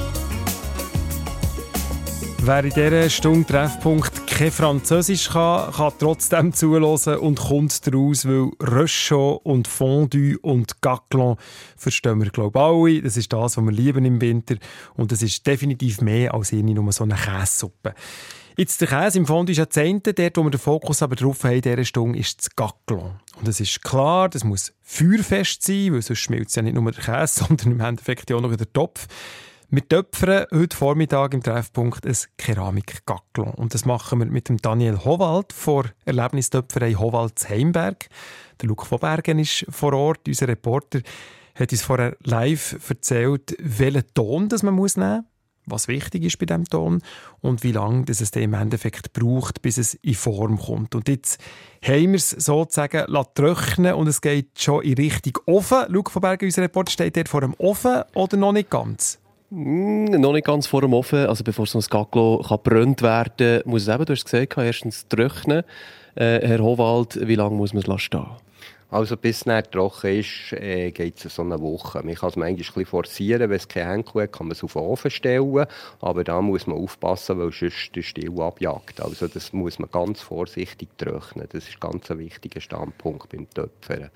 Wer 2.38 2.64
in 2.64 2.70
dieser 2.70 3.08
Stunde 3.08 3.46
Treffpunkt 3.46 4.26
kein 4.26 4.50
Französisch 4.50 5.30
kann, 5.30 5.70
kann 5.70 5.92
trotzdem 6.00 6.52
zuhören 6.52 7.18
und 7.18 7.38
kommt 7.38 7.86
daraus, 7.86 8.26
weil 8.26 8.50
Röschon 8.60 9.38
und 9.44 9.68
Fondue 9.68 10.36
und 10.40 10.82
Gaclon 10.82 11.36
verstehen 11.76 12.20
wir, 12.20 12.30
glaube 12.30 12.58
alle. 12.60 13.00
Das 13.00 13.16
ist 13.16 13.32
das, 13.32 13.56
was 13.56 13.64
wir 13.64 13.70
lieben 13.70 14.04
im 14.04 14.20
Winter. 14.20 14.56
Und 14.96 15.12
es 15.12 15.22
ist 15.22 15.46
definitiv 15.46 16.00
mehr 16.00 16.34
als 16.34 16.50
nur 16.50 16.90
so 16.90 17.04
eine 17.04 17.14
Käsesuppe. 17.14 17.94
Jetzt 18.56 18.80
der 18.80 18.88
Käse 18.88 19.18
im 19.18 19.26
Fond 19.26 19.50
ist 19.50 19.58
ja 19.58 19.70
Zehnte, 19.70 20.14
dort, 20.14 20.36
wo 20.36 20.42
wir 20.42 20.50
den 20.50 20.58
Fokus 20.58 21.00
aber 21.00 21.14
drauf 21.14 21.44
haben 21.44 21.54
in 21.54 21.62
dieser 21.62 21.84
Stunde, 21.84 22.18
ist 22.18 22.40
das 22.40 22.56
Gaclon. 22.56 23.20
Und 23.36 23.48
es 23.48 23.60
ist 23.60 23.82
klar, 23.82 24.28
das 24.28 24.44
muss 24.44 24.72
feuerfest 24.82 25.62
sein, 25.62 25.92
weil 25.92 26.02
sonst 26.02 26.20
schmilzt 26.20 26.56
ja 26.56 26.62
nicht 26.62 26.74
nur 26.74 26.90
der 26.90 27.02
Käse, 27.02 27.44
sondern 27.46 27.72
im 27.72 27.80
Endeffekt 27.80 28.30
auch 28.32 28.40
noch 28.40 28.54
der 28.54 28.72
Topf. 28.72 29.06
Wir 29.70 29.88
töpfern 29.88 30.46
heute 30.52 30.76
Vormittag 30.76 31.34
im 31.34 31.42
Treffpunkt 31.42 32.06
ein 32.06 32.16
Keramik-Gaclon. 32.38 33.54
Und 33.54 33.74
das 33.74 33.84
machen 33.84 34.20
wir 34.20 34.26
mit 34.26 34.48
dem 34.48 34.58
Daniel 34.58 35.04
Howald 35.04 35.52
von 35.52 35.88
Erlebnistöpferei 36.04 36.94
Howalds 36.94 37.48
Heimberg. 37.48 38.06
Der 38.60 38.68
Luc 38.68 38.86
von 38.86 39.00
Bergen 39.00 39.40
ist 39.40 39.66
vor 39.68 39.92
Ort, 39.94 40.28
unser 40.28 40.46
Reporter 40.46 41.00
hat 41.56 41.72
uns 41.72 41.82
vorher 41.82 42.16
live 42.22 42.78
erzählt, 42.88 43.56
welchen 43.58 44.04
Ton 44.12 44.48
das 44.48 44.62
man 44.62 44.74
muss 44.74 44.96
nehmen 44.96 45.22
muss 45.22 45.33
was 45.66 45.88
wichtig 45.88 46.24
ist 46.24 46.38
bei 46.38 46.46
dem 46.46 46.64
Ton 46.64 47.02
und 47.40 47.62
wie 47.62 47.72
lange 47.72 48.04
es 48.08 48.20
im 48.30 48.54
Endeffekt 48.54 49.12
braucht, 49.12 49.62
bis 49.62 49.78
es 49.78 49.94
in 49.94 50.14
Form 50.14 50.58
kommt. 50.58 50.94
Und 50.94 51.08
jetzt 51.08 51.40
haben 51.82 52.12
wir 52.12 52.16
es 52.16 52.30
sozusagen 52.30 53.04
trocknen 53.34 53.94
und 53.94 54.06
es 54.06 54.20
geht 54.20 54.58
schon 54.58 54.82
in 54.82 54.94
Richtung 54.94 55.38
Ofen. 55.46 55.84
Luke 55.88 56.10
von 56.10 56.22
Bergen, 56.22 56.46
unser 56.46 56.62
Report, 56.62 56.90
steht 56.90 57.16
dort 57.16 57.28
vor 57.28 57.40
dem 57.40 57.54
Ofen 57.58 58.02
oder 58.14 58.36
noch 58.36 58.52
nicht 58.52 58.70
ganz? 58.70 59.18
Mm, 59.50 60.06
noch 60.20 60.32
nicht 60.32 60.46
ganz 60.46 60.66
vor 60.66 60.80
dem 60.80 60.94
Ofen. 60.94 61.26
Also 61.26 61.44
bevor 61.44 61.66
so 61.66 61.78
ein 61.78 61.84
Gaglo 61.88 62.44
kann 62.46 63.00
werden 63.00 63.62
muss 63.64 63.82
es 63.82 63.88
eben, 63.88 64.04
du 64.04 64.12
hast 64.12 64.24
gesagt, 64.24 64.56
erstens 64.56 65.06
trocknen. 65.08 65.62
Äh, 66.14 66.46
Herr 66.46 66.60
Howald, 66.60 67.18
wie 67.26 67.34
lange 67.34 67.56
muss 67.56 67.72
man 67.72 67.82
es 67.82 68.02
stehen 68.02 68.26
also 68.94 69.16
bis 69.16 69.44
es 69.44 69.72
trocken 69.72 70.20
ist, 70.20 70.52
äh, 70.52 70.92
geht 70.92 71.24
es 71.24 71.34
so 71.34 71.42
eine 71.42 71.60
Woche. 71.60 72.00
Man 72.04 72.14
kann 72.14 72.28
es 72.28 72.36
manchmal 72.36 72.82
ein 72.82 72.86
forcieren, 72.86 73.50
wenn 73.50 73.56
es 73.56 73.66
kein 73.66 73.88
Henkel 73.88 74.22
hat, 74.22 74.32
kann 74.32 74.46
man 74.46 74.52
es 74.52 74.62
auf 74.62 74.74
den 74.74 74.82
Ofen 74.82 75.10
stellen. 75.10 75.66
Aber 76.00 76.22
da 76.22 76.40
muss 76.40 76.68
man 76.68 76.78
aufpassen, 76.78 77.40
weil 77.40 77.50
sonst 77.50 77.90
der 77.96 78.02
Stiel 78.02 78.40
abjagt. 78.40 79.00
Also 79.00 79.26
das 79.26 79.52
muss 79.52 79.80
man 79.80 79.90
ganz 79.90 80.20
vorsichtig 80.20 80.90
trocknen. 80.96 81.48
Das 81.50 81.68
ist 81.68 81.80
ganz 81.80 82.08
ein 82.12 82.20
wichtiger 82.20 82.60
Standpunkt 82.60 83.30
beim 83.30 83.50
Töpfern. 83.50 84.10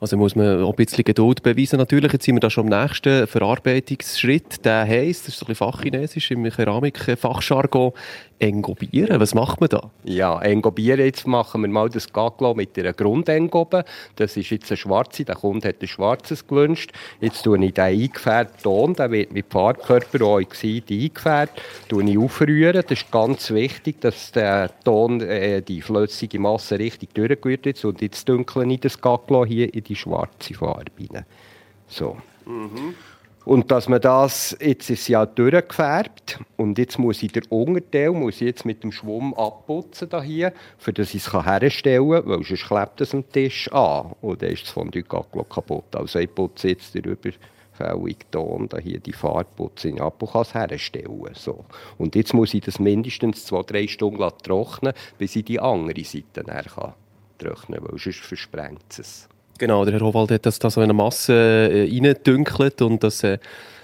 Also 0.00 0.16
muss 0.16 0.36
man 0.36 0.62
auch 0.62 0.70
ein 0.70 0.76
bisschen 0.76 1.04
Geduld 1.04 1.42
beweisen 1.42 1.78
natürlich. 1.78 2.12
Jetzt 2.12 2.24
sind 2.24 2.36
wir 2.36 2.40
da 2.40 2.50
schon 2.50 2.72
am 2.72 2.82
nächsten 2.82 3.26
Verarbeitungsschritt. 3.26 4.64
Der 4.64 4.84
heisst, 4.84 5.26
das 5.26 5.34
ist 5.34 5.42
ein 5.42 5.46
bisschen 5.46 5.66
fachchinesisch 5.66 6.30
im 6.30 6.44
Keramikfachjargon, 6.44 7.92
engobieren. 8.38 9.20
Was 9.20 9.34
macht 9.34 9.60
man 9.60 9.68
da? 9.70 9.90
Ja, 10.04 10.40
engobieren. 10.40 11.00
Jetzt 11.00 11.26
machen 11.26 11.62
wir 11.62 11.68
mal 11.68 11.88
das 11.88 12.12
Gaglo 12.12 12.54
mit 12.54 12.78
einer 12.78 12.92
Grundengobe. 12.92 13.84
Das 14.16 14.36
ist 14.36 14.50
jetzt 14.50 14.70
eine 14.70 14.76
schwarze, 14.76 15.24
der 15.24 15.36
Kunde 15.36 15.68
hat 15.68 15.80
ein 15.80 15.88
schwarzes 15.88 16.46
gewünscht. 16.46 16.92
Jetzt 17.20 17.42
tue 17.42 17.64
ich 17.64 17.74
den 17.74 17.84
eingefärbten 17.84 18.62
Ton, 18.62 18.94
der 18.94 19.10
wird 19.10 19.32
mit 19.32 19.46
Farbkörper 19.48 20.24
auch 20.24 20.40
Oxid 20.40 20.90
eingefärbt, 20.90 21.60
tue 21.88 22.18
aufrühren. 22.18 22.82
Das 22.86 23.00
ist 23.00 23.10
ganz 23.10 23.50
wichtig, 23.50 24.00
dass 24.00 24.32
der 24.32 24.70
Ton, 24.84 25.20
äh, 25.20 25.62
die 25.62 25.80
flüssige 25.80 26.38
Masse 26.38 26.78
richtig 26.78 27.14
durchgerührt 27.14 27.66
ist. 27.66 27.84
Und 27.84 28.02
jetzt 28.02 28.28
dünkle 28.28 28.66
ich 28.66 28.80
das 28.80 29.00
Gaglo 29.00 29.44
hier 29.44 29.65
in 29.68 29.84
die 29.84 29.96
schwarze 29.96 30.54
Farbe 30.54 30.90
rein. 31.12 31.24
So. 31.88 32.16
Mhm. 32.44 32.94
Und 33.46 33.70
dass 33.70 33.88
man 33.88 34.00
das, 34.00 34.56
jetzt 34.60 34.90
ist 34.90 35.06
ja 35.06 35.24
durchgefärbt 35.24 36.40
und 36.56 36.78
jetzt 36.78 36.98
muss 36.98 37.22
ich 37.22 37.30
den 37.30 37.44
Unterteil 37.44 38.10
muss 38.10 38.36
ich 38.36 38.48
jetzt 38.48 38.64
mit 38.64 38.82
dem 38.82 38.90
Schwamm 38.90 39.34
abputzen 39.34 40.08
da 40.08 40.20
hier, 40.20 40.52
für 40.78 40.92
dass 40.92 41.14
ich 41.14 41.24
es 41.24 41.32
herstellen 41.32 42.10
kann, 42.10 42.26
weil 42.26 42.42
sonst 42.42 42.66
klebt 42.66 43.00
es 43.00 43.14
am 43.14 43.30
Tisch 43.30 43.72
an 43.72 44.16
und 44.20 44.42
dann 44.42 44.50
ist 44.50 44.64
das 44.64 44.70
Fondue 44.72 45.04
kaputt. 45.04 45.94
Also 45.94 46.18
ich 46.18 46.34
putze 46.34 46.70
jetzt 46.70 46.92
den 46.96 47.04
überfälligen 47.04 48.30
Ton, 48.32 48.68
da 48.68 48.78
hier 48.78 48.98
die 48.98 49.12
Farbe 49.12 49.48
putze 49.54 49.90
ich 49.90 50.02
ab 50.02 50.20
und 50.20 50.32
kann 50.32 50.42
es 50.42 50.52
herstellen. 50.52 51.30
So. 51.34 51.64
Und 51.98 52.16
jetzt 52.16 52.34
muss 52.34 52.52
ich 52.52 52.64
das 52.64 52.80
mindestens 52.80 53.46
zwei, 53.46 53.62
drei 53.62 53.86
Stunden 53.86 54.28
trocknen, 54.42 54.92
bis 55.18 55.36
ich 55.36 55.44
die 55.44 55.60
andere 55.60 56.02
Seite 56.02 56.44
trocknen 57.38 57.78
kann, 57.78 57.88
weil 57.88 57.98
sonst 58.00 58.18
versprengt 58.18 58.98
es. 58.98 59.28
Genau, 59.58 59.84
der 59.86 59.94
Herr 59.94 60.02
Howald 60.02 60.30
hat 60.30 60.44
das 60.44 60.58
da 60.58 60.68
so 60.68 60.80
in 60.80 60.84
eine 60.84 60.92
Masse 60.92 61.32
äh, 61.32 61.88
reindünkelt 61.90 62.82
und 62.82 63.02
das, 63.02 63.22
äh, 63.24 63.38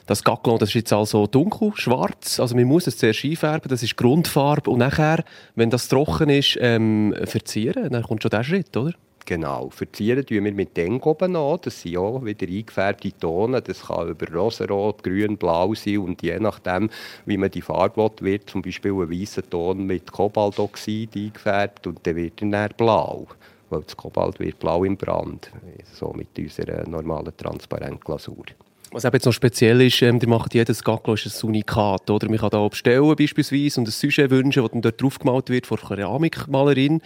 das 0.06 0.22
Gackelon, 0.22 0.58
das 0.58 0.70
ist 0.70 0.74
jetzt 0.74 0.92
also 0.92 1.26
dunkel, 1.26 1.72
schwarz, 1.74 2.40
also 2.40 2.54
man 2.54 2.64
muss 2.64 2.86
es 2.86 2.98
zuerst 2.98 3.24
einfärben, 3.24 3.70
das 3.70 3.82
ist 3.82 3.96
Grundfarbe 3.96 4.70
und 4.70 4.80
nachher, 4.80 5.24
wenn 5.54 5.70
das 5.70 5.88
trocken 5.88 6.28
ist, 6.28 6.58
ähm, 6.60 7.14
verzieren, 7.24 7.90
dann 7.90 8.02
kommt 8.02 8.22
schon 8.22 8.30
der 8.30 8.44
Schritt, 8.44 8.76
oder? 8.76 8.92
Genau, 9.24 9.70
verzieren 9.70 10.26
tun 10.26 10.44
wir 10.44 10.52
mit 10.52 10.76
Dengoben 10.76 11.36
an. 11.36 11.58
Das 11.62 11.80
sind 11.80 11.92
ja 11.92 12.24
wieder 12.24 12.48
eingefärbte 12.48 13.12
Tonen. 13.16 13.62
Das 13.64 13.86
kann 13.86 14.08
über 14.08 14.26
Rosenrot, 14.28 15.04
Grün, 15.04 15.36
Blau 15.36 15.74
sein. 15.74 15.98
Und 15.98 16.22
je 16.22 16.40
nachdem, 16.40 16.90
wie 17.24 17.36
man 17.36 17.52
die 17.52 17.62
Farbe 17.62 18.10
will, 18.18 18.32
wird 18.32 18.50
zum 18.50 18.62
Beispiel 18.62 18.90
ein 18.90 19.08
weißer 19.08 19.48
Ton 19.48 19.86
mit 19.86 20.10
Kobaltoxid 20.10 21.14
eingefärbt 21.14 21.86
und 21.86 22.04
dann 22.04 22.16
wird 22.16 22.42
er 22.42 22.68
blau 22.70 23.28
weil 23.72 23.82
das 23.82 23.96
Kobalt 23.96 24.38
wird 24.38 24.58
blau 24.58 24.84
im 24.84 24.96
Brand, 24.96 25.50
so 25.92 26.12
mit 26.12 26.38
unserer 26.38 26.88
normalen 26.88 27.36
Transparentglasur. 27.36 28.44
Was 28.92 29.06
eben 29.06 29.14
jetzt 29.14 29.24
noch 29.24 29.32
speziell 29.32 29.80
ist, 29.80 30.02
ähm, 30.02 30.18
die 30.18 30.26
machen 30.26 30.50
jedes 30.52 30.84
Gaglo 30.84 31.14
ist 31.14 31.42
ein 31.42 31.48
Unikat, 31.48 32.10
oder? 32.10 32.28
Man 32.28 32.38
kann 32.38 32.50
da 32.50 32.68
bestellen 32.68 33.16
beispielsweise 33.16 33.80
und 33.80 33.88
ein 33.88 33.90
Sujet 33.90 34.30
wünschen, 34.30 34.62
das 34.62 34.70
dann 34.70 34.82
dort 34.82 35.00
draufgemalt 35.00 35.48
wird 35.48 35.66
von 35.66 35.78
Keramikmalerin. 35.78 37.00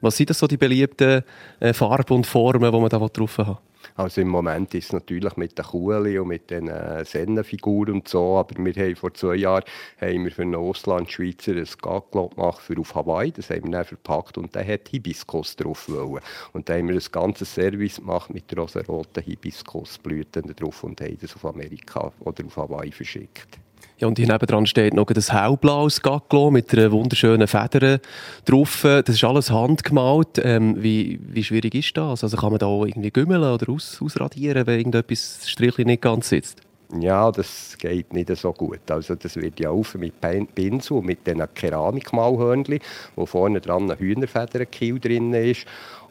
Was 0.00 0.16
sind 0.16 0.30
das 0.30 0.40
so 0.40 0.48
die 0.48 0.56
beliebten 0.56 1.22
äh, 1.60 1.72
Farben 1.72 2.16
und 2.16 2.26
Formen, 2.26 2.72
die 2.72 2.80
man 2.80 2.88
da 2.88 2.98
drauf 2.98 3.38
haben 3.38 3.58
also 3.94 4.20
im 4.20 4.28
Moment 4.28 4.74
ist 4.74 4.86
es 4.86 4.92
natürlich 4.92 5.36
mit 5.36 5.58
den 5.58 5.64
Kuhlen 5.64 6.18
und 6.18 6.28
mit 6.28 6.50
den 6.50 6.68
äh, 6.68 7.04
Sennenfiguren 7.04 7.94
und 7.94 8.08
so, 8.08 8.36
aber 8.36 8.54
wir 8.64 8.74
haben 8.74 8.96
vor 8.96 9.14
zwei 9.14 9.36
Jahren 9.36 9.64
haben 10.00 10.24
wir 10.24 10.32
für 10.32 10.42
einen 10.42 10.54
Auslandschweizer 10.54 11.52
ein 11.52 11.68
Gaglo 11.80 12.28
gemacht 12.28 12.60
für 12.60 12.78
auf 12.78 12.94
Hawaii, 12.94 13.32
das 13.32 13.50
haben 13.50 13.64
wir 13.64 13.72
dann 13.72 13.84
verpackt 13.84 14.38
und 14.38 14.54
der 14.54 14.66
hat 14.66 14.88
Hibiskus 14.88 15.56
drauf 15.56 15.88
wollen. 15.88 16.22
Und 16.52 16.68
da 16.68 16.74
haben 16.74 16.88
wir 16.88 16.94
ein 16.94 17.12
ganzes 17.12 17.54
Service 17.54 17.96
gemacht 17.96 18.32
mit 18.32 18.56
rosa-roten 18.56 19.22
Hibiskusblüten 19.22 20.54
drauf 20.54 20.84
und 20.84 21.00
haben 21.00 21.18
das 21.20 21.34
auf 21.34 21.44
Amerika 21.44 22.12
oder 22.20 22.44
auf 22.44 22.56
Hawaii 22.56 22.92
verschickt. 22.92 23.58
Ja, 24.00 24.06
und 24.06 24.16
hier 24.16 24.28
nebenan 24.28 24.64
steht 24.66 24.94
noch 24.94 25.08
ein 25.08 25.20
hellblaues 25.20 26.02
Gaglo 26.02 26.52
mit 26.52 26.72
einer 26.72 26.92
wunderschönen 26.92 27.48
Feder 27.48 27.98
drauf. 28.44 28.82
Das 28.82 29.08
ist 29.08 29.24
alles 29.24 29.50
handgemalt. 29.50 30.40
Ähm, 30.40 30.80
wie, 30.80 31.18
wie 31.20 31.42
schwierig 31.42 31.74
ist 31.74 31.96
das? 31.96 32.22
Also 32.22 32.36
kann 32.36 32.50
man 32.50 32.60
da 32.60 32.68
irgendwie 32.68 33.10
gümmeln 33.10 33.42
oder 33.42 33.68
aus, 33.68 34.00
ausradieren, 34.00 34.68
wenn 34.68 34.78
irgendetwas 34.78 35.40
Strichli 35.48 35.84
nicht 35.84 36.02
ganz 36.02 36.28
sitzt? 36.28 36.62
Ja, 36.96 37.30
das 37.30 37.76
geht 37.76 38.14
nicht 38.14 38.34
so 38.36 38.52
gut. 38.52 38.90
Also 38.90 39.14
das 39.14 39.36
wird 39.36 39.60
ja 39.60 39.70
auf 39.70 39.94
mit 39.96 40.14
Pinsel 40.54 41.02
mit 41.02 41.26
diesen 41.26 41.42
Keramikmalhörnchen, 41.52 42.78
wo 43.14 43.26
vorne 43.26 43.60
dran 43.60 43.90
ein 43.90 43.98
Hühnerfederkiel 43.98 44.98
drin 44.98 45.34
ist. 45.34 45.66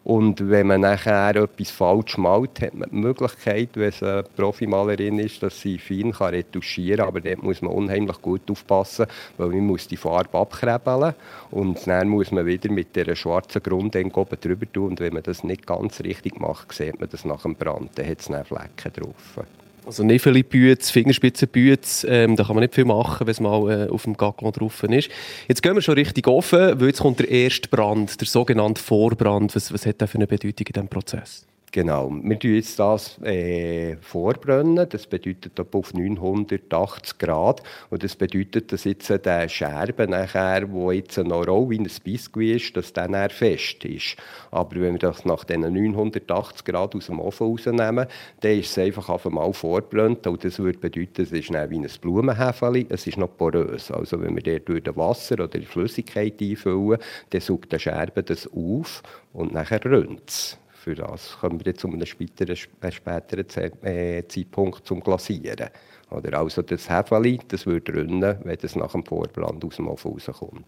Und 0.07 0.49
wenn 0.49 0.67
man 0.67 0.79
nachher 0.79 1.35
etwas 1.35 1.69
falsch 1.69 2.17
malt, 2.17 2.61
hat 2.61 2.73
man 2.73 2.89
die 2.89 2.95
Möglichkeit, 2.95 3.71
wenn 3.73 3.89
es 3.89 4.01
eine 4.01 4.23
Profimalerin 4.23 5.19
ist, 5.19 5.43
dass 5.43 5.59
sie 5.59 5.77
fein 5.77 6.13
kann 6.13 6.29
retuschieren 6.29 6.99
kann. 6.99 7.07
Aber 7.09 7.19
dort 7.19 7.43
muss 7.43 7.61
man 7.61 7.73
unheimlich 7.73 8.21
gut 8.21 8.49
aufpassen, 8.49 9.07
weil 9.35 9.49
man 9.49 9.67
muss 9.67 9.89
die 9.89 9.97
Farbe 9.97 10.37
abkrebeln 10.37 11.13
und 11.51 11.85
dann 11.85 12.07
muss 12.07 12.31
man 12.31 12.45
wieder 12.45 12.71
mit 12.71 12.95
der 12.95 13.15
schwarzen 13.15 13.61
Grundeng 13.61 14.09
oben 14.13 14.39
drüber 14.39 14.71
tun. 14.71 14.91
Und 14.91 15.01
wenn 15.01 15.13
man 15.13 15.23
das 15.23 15.43
nicht 15.43 15.67
ganz 15.67 15.99
richtig 15.99 16.39
macht, 16.39 16.71
sieht 16.71 17.01
man 17.01 17.09
das 17.09 17.25
nach 17.25 17.41
dem 17.41 17.55
Brand, 17.55 17.91
dann 17.95 18.07
hat 18.07 18.21
es 18.21 18.27
Flecken 18.27 18.93
drauf. 18.93 19.45
Also 19.87 20.03
Nefeli-Bütze, 20.03 20.91
Fingerspitzenbüts, 20.91 22.05
ähm, 22.09 22.35
da 22.35 22.43
kann 22.43 22.55
man 22.57 22.61
nicht 22.61 22.75
viel 22.75 22.83
machen, 22.83 23.25
wenn 23.25 23.31
es 23.31 23.39
mal 23.39 23.87
äh, 23.87 23.89
auf 23.89 24.03
dem 24.03 24.17
Gaggon 24.17 24.51
drauf 24.51 24.83
ist. 24.83 25.09
Jetzt 25.47 25.63
gehen 25.63 25.75
wir 25.75 25.81
schon 25.81 25.95
richtig 25.95 26.27
offen, 26.27 26.77
weil 26.77 26.87
jetzt 26.87 26.99
kommt 26.99 27.19
der 27.19 27.29
erste 27.29 27.69
Brand, 27.69 28.19
der 28.19 28.27
sogenannte 28.27 28.81
Vorbrand. 28.83 29.55
Was, 29.55 29.71
was 29.71 29.85
hat 29.85 30.01
das 30.01 30.11
für 30.11 30.17
eine 30.17 30.27
Bedeutung 30.27 30.67
in 30.67 30.73
diesem 30.73 30.87
Prozess? 30.89 31.47
Genau, 31.73 32.09
wir 32.09 32.39
tun 32.39 32.55
jetzt 32.55 32.79
das 32.79 33.21
äh, 33.21 33.97
vorbrennen. 33.97 34.87
Das 34.89 35.05
bedeutet 35.05 35.59
etwa 35.59 35.77
auf 35.77 35.93
980 35.93 37.17
Grad. 37.17 37.61
Und 37.89 38.03
das 38.03 38.15
bedeutet, 38.15 38.71
dass 38.71 38.85
jetzt 38.85 39.09
der 39.09 39.49
Scherben 39.49 40.11
nachher, 40.11 40.71
wo 40.71 40.93
jetzt 40.93 41.17
noch 41.17 41.45
roh 41.45 41.69
wie 41.69 41.77
ein 41.77 41.89
Biskuit 42.03 42.55
ist, 42.55 42.77
dass 42.77 42.93
der 42.93 43.09
dann 43.09 43.29
fest 43.29 43.83
ist. 43.83 44.15
Aber 44.49 44.77
wenn 44.77 44.93
wir 44.93 44.99
das 44.99 45.25
nach 45.25 45.43
diesen 45.43 45.73
980 45.73 46.63
Grad 46.63 46.95
aus 46.95 47.07
dem 47.07 47.19
Ofen 47.19 47.47
rausnehmen, 47.47 48.07
dann 48.39 48.51
ist 48.59 48.71
es 48.71 48.77
einfach 48.77 49.09
auf 49.09 49.25
einmal 49.25 49.51
vorbrennt. 49.51 50.25
Und 50.25 50.45
das 50.45 50.59
würde 50.59 50.79
bedeuten, 50.79 51.21
es 51.23 51.33
ist 51.33 51.49
wie 51.49 51.77
ein 51.77 51.87
Blumenhäfeli. 52.01 52.87
Es 52.87 53.05
ist 53.07 53.17
noch 53.17 53.35
porös. 53.35 53.91
Also 53.91 54.21
wenn 54.21 54.37
wir 54.37 54.59
dort 54.61 54.95
Wasser 54.95 55.43
oder 55.43 55.61
Flüssigkeit 55.63 56.41
einfüllen, 56.41 56.97
dann 57.29 57.41
saugt 57.41 57.73
der 57.73 57.79
Scherben 57.79 58.23
das 58.23 58.47
auf 58.47 59.03
und 59.33 59.53
nachher 59.53 59.83
rönt 59.83 60.29
es 60.29 60.57
für 60.87 60.95
das 60.95 61.37
kommen 61.41 61.65
wir 61.65 61.75
zu 61.75 61.89
einem 61.89 62.05
späteren, 62.05 62.55
äh, 62.81 62.91
späteren 62.91 63.83
äh, 63.83 64.23
Zeitpunkt 64.25 64.87
zum 64.87 65.01
Glasieren. 65.01 65.69
Oder 66.11 66.39
also 66.39 66.61
das 66.61 66.89
Hefeli, 66.89 67.39
das 67.45 67.65
würde 67.65 67.93
rinnen, 67.93 68.37
wenn 68.41 68.57
es 68.61 68.75
nach 68.77 68.93
dem 68.93 69.03
Vorbrand 69.03 69.65
aus 69.65 69.75
dem 69.75 69.89
Ofen 69.89 70.13
rauskommt. 70.13 70.65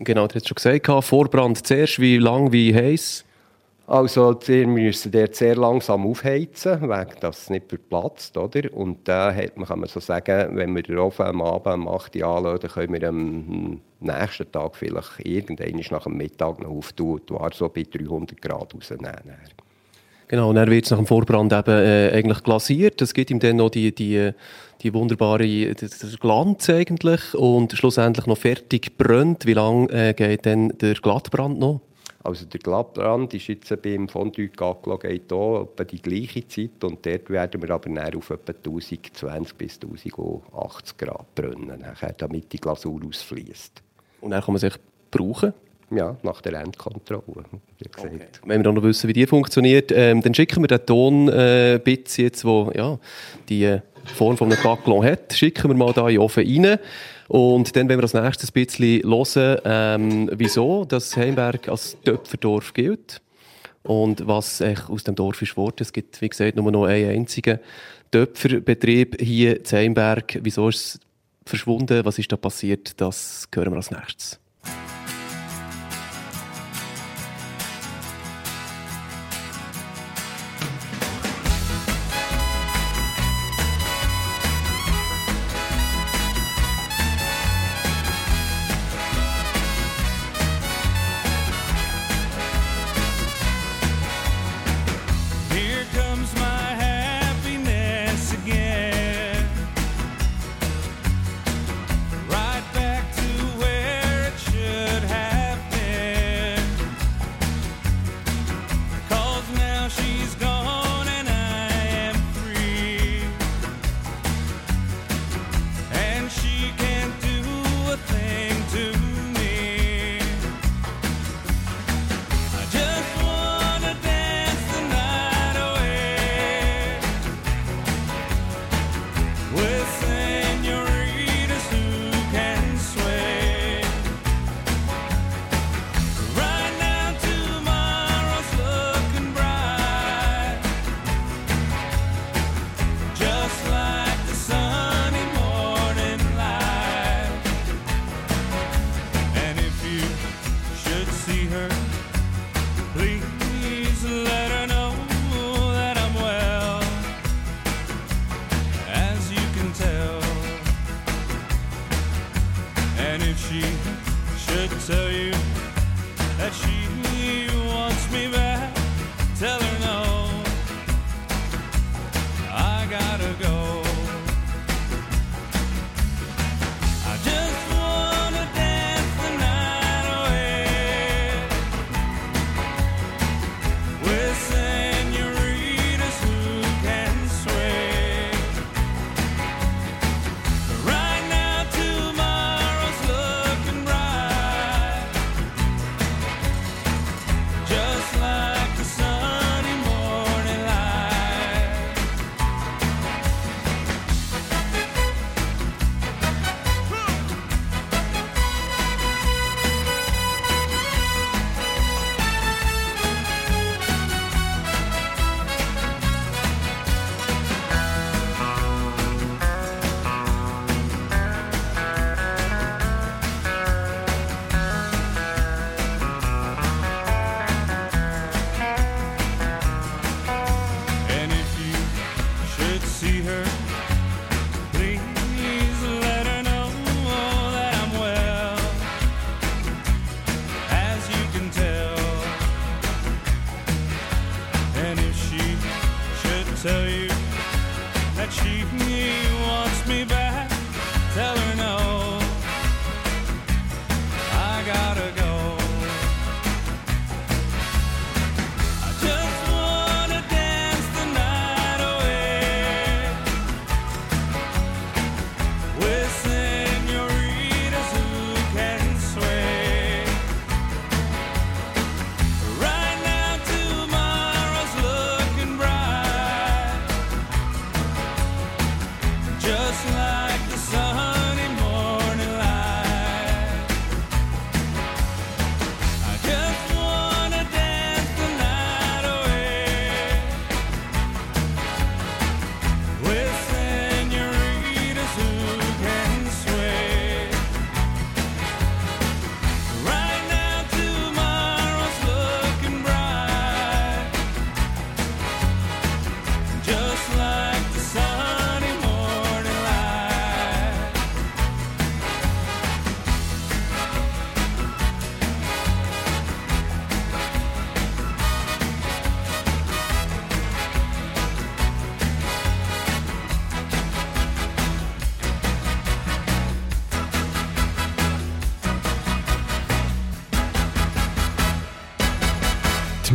Genau, 0.00 0.26
du 0.26 0.36
hast 0.36 0.48
schon 0.48 0.54
gesagt, 0.54 1.04
Vorbrand 1.04 1.66
zuerst, 1.66 1.98
wie 1.98 2.16
lang, 2.16 2.50
wie 2.50 2.74
heiß? 2.74 3.26
Also, 3.88 4.38
wir 4.44 4.66
müssen 4.66 5.10
dort 5.12 5.34
sehr 5.34 5.56
langsam 5.56 6.06
aufheizen, 6.06 6.82
wegen 6.82 7.20
dass 7.20 7.44
es 7.44 7.50
nicht 7.50 7.70
verplatzt, 7.70 8.36
oder? 8.36 8.70
Und 8.74 9.08
da 9.08 9.34
hat 9.34 9.56
man, 9.56 9.66
kann 9.66 9.80
man 9.80 9.88
so 9.88 9.98
sagen, 9.98 10.54
wenn 10.56 10.76
wir 10.76 10.82
den 10.82 10.98
Ofen 10.98 11.24
am 11.24 11.40
Abend 11.40 11.86
um 11.86 11.88
8 11.88 12.16
Uhr 12.16 12.58
können 12.58 12.92
wir 12.92 13.08
am 13.08 13.80
nächsten 14.00 14.52
Tag 14.52 14.76
vielleicht 14.76 15.24
irgendwann 15.24 15.82
nach 15.90 16.02
dem 16.02 16.18
Mittag 16.18 16.60
noch 16.60 16.68
auftun, 16.68 17.22
war 17.30 17.50
so 17.54 17.70
bei 17.70 17.82
300 17.82 18.42
Grad 18.42 18.74
rausnehmen. 18.74 19.10
Genau, 20.28 20.50
und 20.50 20.56
dann 20.56 20.70
wird 20.70 20.84
es 20.84 20.90
nach 20.90 20.98
dem 20.98 21.06
Vorbrand 21.06 21.54
eben 21.54 21.70
äh, 21.70 22.10
eigentlich 22.12 22.42
glasiert. 22.42 23.00
Das 23.00 23.14
gibt 23.14 23.30
ihm 23.30 23.40
dann 23.40 23.56
noch 23.56 23.70
die, 23.70 23.94
die, 23.94 24.32
die 24.82 24.92
wunderbare 24.92 25.44
die, 25.44 25.74
Glanz 26.20 26.68
eigentlich 26.68 27.32
und 27.32 27.72
schlussendlich 27.72 28.26
noch 28.26 28.36
fertig 28.36 28.98
brennt. 28.98 29.46
Wie 29.46 29.54
lange 29.54 29.88
äh, 29.88 30.12
geht 30.12 30.44
dann 30.44 30.76
der 30.76 30.92
Glattbrand 30.92 31.58
noch? 31.58 31.80
Also 32.28 32.44
der 32.44 32.60
Glattbrand 32.60 33.32
ist 33.32 33.46
jetzt 33.46 33.74
beim 33.80 34.06
Fondue 34.06 34.48
Gaglo 34.48 34.98
geht 34.98 35.32
auch 35.32 35.62
etwa 35.62 35.84
die 35.84 36.02
gleiche 36.02 36.46
Zeit 36.46 36.84
und 36.84 37.06
dort 37.06 37.30
werden 37.30 37.62
wir 37.62 37.70
aber 37.70 37.88
näher 37.88 38.14
auf 38.18 38.28
etwa 38.28 38.52
1020 38.52 39.54
bis 39.54 39.80
1080 39.82 40.98
Grad 40.98 41.34
brennen, 41.34 41.80
nachher, 41.80 42.12
damit 42.12 42.52
die 42.52 42.58
Glasur 42.58 43.00
ausfließt. 43.02 43.82
Und 44.20 44.32
dann 44.32 44.42
kann 44.42 44.52
man 44.52 44.60
sich 44.60 44.74
brauchen? 45.10 45.54
Ja, 45.90 46.18
nach 46.22 46.42
der 46.42 46.52
Endkontrolle. 46.60 47.22
Okay. 47.96 48.20
Wenn 48.44 48.58
wir 48.58 48.62
dann 48.62 48.74
noch 48.74 48.82
wissen, 48.82 49.08
wie 49.08 49.14
die 49.14 49.26
funktioniert, 49.26 49.90
ähm, 49.90 50.20
dann 50.20 50.34
schicken 50.34 50.62
wir 50.62 50.68
den 50.68 50.84
Tonbits 50.84 52.18
äh, 52.18 52.22
jetzt, 52.22 52.44
wo 52.44 52.70
ja, 52.74 52.98
die 53.48 53.64
äh, 53.64 53.80
Form 54.10 54.36
von 54.36 54.52
einem 54.52 54.62
Backlon 54.62 55.04
hat, 55.04 55.32
schicken 55.32 55.70
wir 55.70 55.76
mal 55.76 55.92
da 55.92 56.08
in 56.08 56.14
den 56.14 56.18
Ofen 56.20 56.44
rein. 56.44 56.78
Und 57.28 57.76
dann 57.76 57.88
wenn 57.88 57.98
wir 57.98 58.02
als 58.02 58.14
nächstes 58.14 58.50
ein 58.50 58.64
bisschen 58.64 59.02
hören, 59.02 59.60
ähm, 59.64 60.30
wieso 60.34 60.84
das 60.84 61.16
Heimberg 61.16 61.68
als 61.68 61.96
Töpferdorf 62.04 62.72
gilt 62.72 63.20
und 63.82 64.26
was 64.26 64.62
aus 64.62 65.04
dem 65.04 65.14
Dorf 65.14 65.42
ist 65.42 65.52
geworden. 65.52 65.76
Es 65.80 65.92
gibt, 65.92 66.20
wie 66.20 66.28
gesagt, 66.28 66.56
nur 66.56 66.70
noch 66.70 66.84
einen 66.84 67.10
einzigen 67.10 67.58
Töpferbetrieb 68.10 69.20
hier 69.20 69.58
in 69.58 69.66
Heimberg. 69.70 70.38
Wieso 70.42 70.68
ist 70.68 70.76
es 70.76 71.00
verschwunden? 71.44 72.04
Was 72.04 72.18
ist 72.18 72.32
da 72.32 72.36
passiert? 72.36 73.00
Das 73.00 73.46
hören 73.54 73.72
wir 73.72 73.76
als 73.76 73.90
nächstes. 73.90 74.40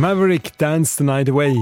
Maverick 0.04 0.58
Dance 0.58 0.98
the 0.98 1.04
Night 1.04 1.30
Away. 1.30 1.58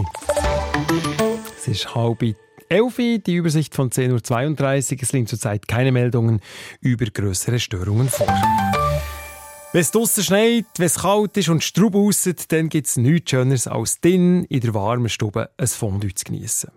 Es 1.56 1.68
ist 1.68 1.94
halb 1.94 2.24
elf, 2.68 2.96
die 2.96 3.34
Übersicht 3.36 3.72
von 3.72 3.88
10.32 3.88 4.94
Uhr. 4.94 4.98
Es 5.00 5.12
liegen 5.12 5.28
zurzeit 5.28 5.68
keine 5.68 5.92
Meldungen 5.92 6.40
über 6.80 7.04
größere 7.04 7.60
Störungen 7.60 8.08
vor. 8.08 8.26
Wenn 8.26 9.80
es 9.80 9.92
draussen 9.92 10.24
schneit, 10.24 10.64
wenn 10.76 10.86
es 10.86 10.98
kalt 10.98 11.36
ist 11.36 11.50
und 11.50 11.62
Strub 11.62 11.94
ausset, 11.94 12.50
dann 12.50 12.68
gibt 12.68 12.88
es 12.88 12.96
nichts 12.96 13.30
Schöneres 13.30 13.68
als 13.68 14.00
drin 14.00 14.42
in 14.46 14.58
der 14.58 14.74
warmen 14.74 15.08
Stube 15.08 15.50
ein 15.56 15.66
Fondue 15.68 16.12
zu 16.12 16.24
geniessen. 16.24 16.72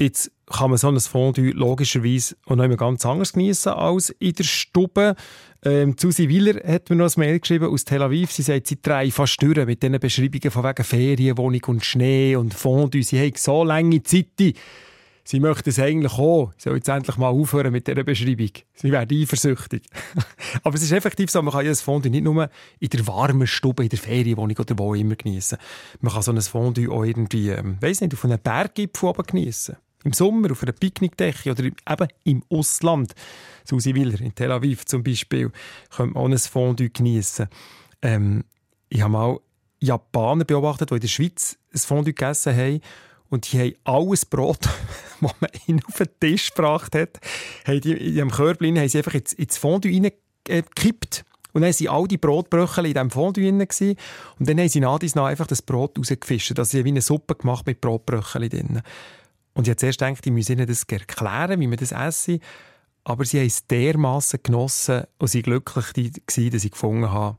Jetzt 0.00 0.32
kann 0.46 0.70
man 0.70 0.78
so 0.78 0.88
ein 0.88 0.98
Fondue 0.98 1.50
logischerweise 1.50 2.34
auch 2.46 2.56
noch 2.56 2.76
ganz 2.76 3.06
anders 3.06 3.34
geniessen 3.34 3.68
als 3.68 4.10
in 4.18 4.32
der 4.32 4.44
Stube. 4.44 5.14
Ähm, 5.64 5.96
Susi 5.98 6.28
Willer 6.28 6.60
hat 6.64 6.88
mir 6.88 6.96
noch 6.96 7.06
ein 7.06 7.20
Mail 7.20 7.40
geschrieben 7.40 7.66
aus 7.66 7.84
Tel 7.84 8.02
Aviv. 8.02 8.30
Sie 8.30 8.42
sagt, 8.42 8.68
sie 8.68 8.80
drei 8.80 9.10
fast 9.10 9.42
durch 9.42 9.66
mit 9.66 9.82
diesen 9.82 9.98
Beschreibungen 9.98 10.50
von 10.50 10.64
wegen 10.64 10.84
Ferienwohnung 10.84 11.62
und 11.66 11.84
Schnee 11.84 12.36
und 12.36 12.54
Fondue. 12.54 13.02
Sie 13.02 13.18
haben 13.18 13.32
so 13.36 13.64
lange 13.64 14.02
Zeit. 14.04 14.54
Sie 15.24 15.40
möchten 15.40 15.68
es 15.68 15.78
eigentlich 15.78 16.12
auch. 16.12 16.52
Sie 16.56 16.68
soll 16.68 16.76
jetzt 16.76 16.88
endlich 16.88 17.16
mal 17.16 17.28
aufhören 17.28 17.72
mit 17.72 17.86
dieser 17.86 18.04
Beschreibung. 18.04 18.50
Sie 18.74 18.92
werden 18.92 19.20
eifersüchtig. 19.20 19.82
Aber 20.62 20.74
es 20.74 20.82
ist 20.82 20.92
effektiv 20.92 21.30
so, 21.30 21.42
man 21.42 21.52
kann 21.52 21.66
ein 21.66 21.74
Fondue 21.74 22.10
nicht 22.10 22.24
nur 22.24 22.48
in 22.78 22.88
der 22.88 23.06
warmen 23.06 23.46
Stube, 23.46 23.82
in 23.82 23.90
der 23.90 23.98
Ferienwohnung 23.98 24.56
oder 24.56 24.78
wo 24.78 24.94
immer 24.94 25.16
geniessen. 25.16 25.58
Man 26.00 26.12
kann 26.14 26.22
so 26.22 26.32
ein 26.32 26.40
Fondue 26.40 26.90
auch 26.90 27.04
irgendwie, 27.04 27.50
ähm, 27.50 27.76
weiss 27.80 28.00
nicht, 28.00 28.14
auf 28.14 28.24
einem 28.24 28.38
Berggipfel 28.38 29.08
oben 29.08 29.24
geniessen. 29.24 29.76
Im 30.04 30.12
Sommer 30.12 30.52
auf 30.52 30.62
einer 30.62 30.72
Picknickdecke 30.72 31.50
oder 31.50 31.64
eben 31.64 32.08
im 32.24 32.44
Ausland. 32.48 33.14
Susi 33.64 33.94
Willer 33.94 34.20
in 34.20 34.34
Tel 34.34 34.52
Aviv 34.52 34.84
zum 34.84 35.02
Beispiel 35.02 35.50
könnte 35.94 36.14
man 36.14 36.22
auch 36.22 36.28
ein 36.28 36.38
Fondue 36.38 36.90
geniessen. 36.90 37.48
Ähm, 38.00 38.44
ich 38.88 39.02
habe 39.02 39.12
mal 39.12 39.40
Japaner 39.80 40.44
beobachtet, 40.44 40.90
die 40.90 40.94
in 40.94 41.00
der 41.00 41.08
Schweiz 41.08 41.58
ein 41.74 41.78
Fondue 41.78 42.14
gegessen 42.14 42.56
haben 42.56 42.80
und 43.30 43.52
die 43.52 43.58
haben 43.58 43.74
alles 43.84 44.24
Brot, 44.24 44.60
das 45.20 45.34
man 45.40 45.50
ihnen 45.66 45.82
auf 45.86 45.96
den 45.96 46.08
Tisch 46.20 46.50
gebracht 46.50 46.94
hat, 46.94 47.20
haben 47.66 47.80
die, 47.80 47.92
in 47.92 48.12
diesem 48.12 48.30
Körbchen 48.30 48.78
haben 48.78 48.88
sie 48.88 48.98
einfach 48.98 49.14
ins, 49.14 49.32
ins 49.34 49.58
Fondue 49.58 49.92
reingekippt. 49.92 51.24
Und 51.52 51.62
dann 51.62 51.72
waren 51.72 51.88
all 51.88 52.06
die 52.06 52.18
Brotbröckel 52.18 52.86
in 52.86 52.92
diesem 52.92 53.10
Fondue 53.10 53.44
drin. 53.44 53.96
Und 54.38 54.48
dann 54.48 54.58
haben 54.58 54.68
sie 54.68 54.80
nach 54.80 54.98
dies 54.98 55.14
nach 55.14 55.26
einfach 55.26 55.46
das 55.46 55.62
Brot 55.62 55.98
rausgefischt. 55.98 56.58
Also 56.58 56.70
sie 56.70 56.84
wie 56.84 56.90
eine 56.90 57.00
Suppe 57.00 57.34
gemacht 57.34 57.66
mit 57.66 57.80
Brotbröckel 57.80 58.48
drin. 58.48 58.82
Und 59.54 59.66
ich 59.66 59.70
habe 59.70 59.76
zuerst 59.76 59.98
gedacht, 59.98 60.26
ich 60.26 60.32
muss 60.32 60.50
ihnen 60.50 60.66
das 60.66 60.84
erklären, 60.84 61.60
wie 61.60 61.66
man 61.66 61.78
das 61.78 61.92
essen. 61.92 62.40
Aber 63.04 63.24
sie 63.24 63.38
haben 63.38 63.46
es 63.46 63.66
dermassen 63.66 64.40
genossen 64.42 65.04
und 65.18 65.28
sind 65.28 65.44
glücklich 65.44 65.92
gewesen, 65.92 66.50
dass 66.50 66.64
ich 66.64 66.70
gefunden 66.70 67.10
habe, 67.10 67.38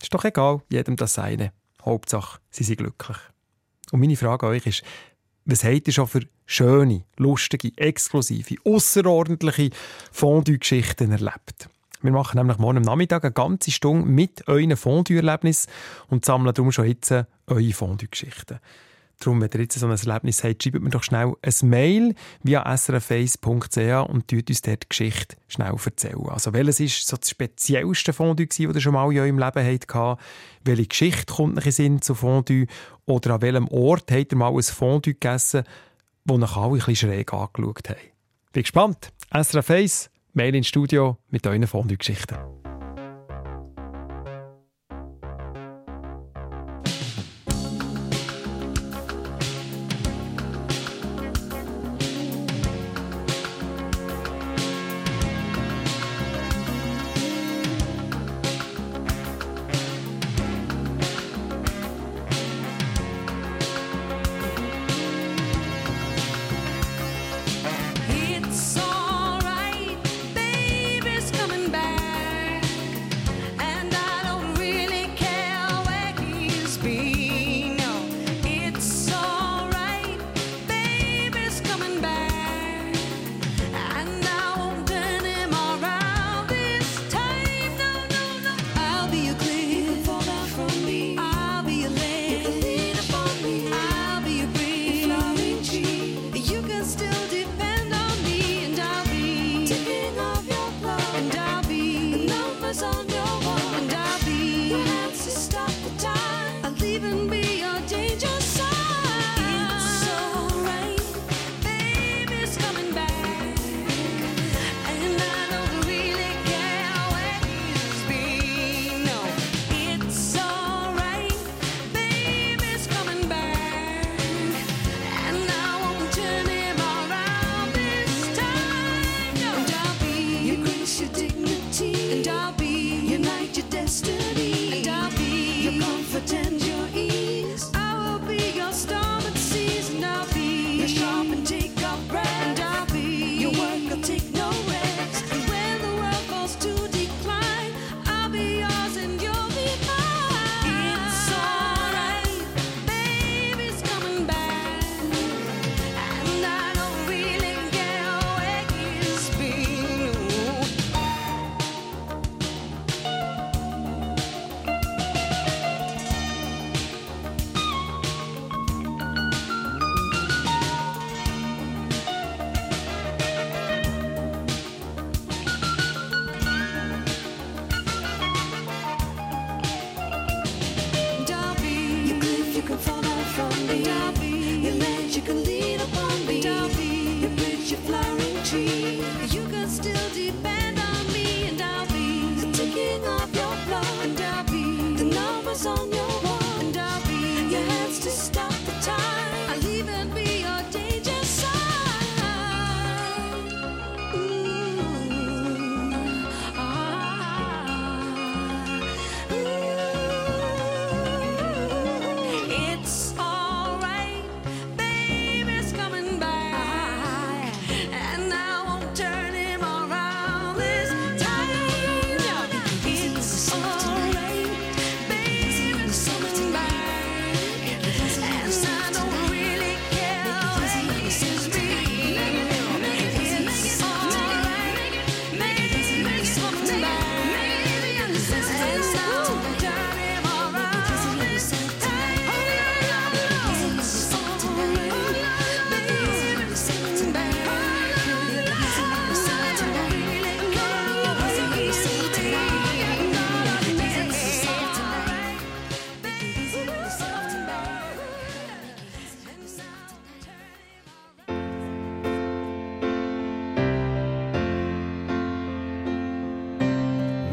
ist 0.00 0.12
doch 0.12 0.24
egal, 0.24 0.62
jedem 0.70 0.96
das 0.96 1.14
seine. 1.14 1.52
Hauptsache, 1.84 2.40
sie 2.50 2.64
sind 2.64 2.78
glücklich. 2.78 3.16
Und 3.92 4.00
meine 4.00 4.16
Frage 4.16 4.46
an 4.46 4.52
euch 4.52 4.66
ist, 4.66 4.82
was 5.44 5.62
habt 5.62 5.86
ihr 5.86 5.92
schon 5.92 6.08
für 6.08 6.22
schöne, 6.44 7.04
lustige, 7.16 7.70
exklusive, 7.76 8.56
außerordentliche 8.64 9.70
Fondue-Geschichten 10.10 11.12
erlebt? 11.12 11.68
Wir 12.02 12.10
machen 12.12 12.36
nämlich 12.36 12.58
morgen 12.58 12.78
am 12.78 12.82
Nachmittag 12.82 13.24
eine 13.24 13.32
ganze 13.32 13.70
Stunde 13.70 14.08
mit 14.08 14.46
euren 14.48 14.76
Fondue-Erlebnissen 14.76 15.70
und 16.08 16.24
sammeln 16.24 16.52
darum 16.52 16.72
schon 16.72 16.86
jetzt 16.86 17.12
eure 17.46 17.72
Fondue-Geschichten. 17.72 18.58
Darum, 19.18 19.40
wenn 19.40 19.50
ihr 19.54 19.60
jetzt 19.60 19.78
so 19.78 19.86
ein 19.86 19.96
Erlebnis 19.96 20.44
habt, 20.44 20.62
schreibt 20.62 20.80
mir 20.80 20.90
doch 20.90 21.02
schnell 21.02 21.32
ein 21.40 21.68
Mail 21.68 22.14
via 22.42 22.66
srf1.ch 22.66 24.08
und 24.10 24.28
tut 24.28 24.50
uns 24.50 24.62
dort 24.62 24.82
die 24.82 24.88
Geschichte 24.88 25.36
schnell 25.48 25.72
erzählen. 25.72 26.28
Also 26.28 26.52
welches 26.52 26.80
ist 26.80 27.06
so 27.06 27.16
das 27.16 27.30
speziellste 27.30 28.12
Fondue 28.12 28.46
gewesen, 28.46 28.68
das 28.68 28.76
ihr 28.76 28.80
schon 28.82 28.92
mal 28.92 29.10
in 29.10 29.18
eurem 29.18 29.38
Leben 29.38 29.64
hattet? 29.64 30.18
Welche 30.64 30.86
Geschichte 30.86 31.32
kommt 31.32 31.58
euch 31.58 31.66
in 31.66 31.72
Sinn 31.72 32.02
zu 32.02 32.14
Fondue? 32.14 32.66
Oder 33.06 33.34
an 33.34 33.42
welchem 33.42 33.68
Ort 33.68 34.10
habt 34.12 34.32
ihr 34.32 34.38
mal 34.38 34.52
ein 34.52 34.62
Fondue 34.62 35.14
gegessen, 35.14 35.64
wo 36.24 36.34
euch 36.34 36.56
alle 36.56 36.72
ein 36.72 36.78
bisschen 36.78 36.96
schräg 36.96 37.32
angeschaut 37.32 37.88
haben? 37.88 38.00
Bin 38.52 38.62
gespannt. 38.62 39.12
SRF1, 39.32 40.10
Mail 40.34 40.54
ins 40.54 40.68
Studio 40.68 41.16
mit 41.30 41.46
euren 41.46 41.66
Fondue-Geschichten. 41.66 42.36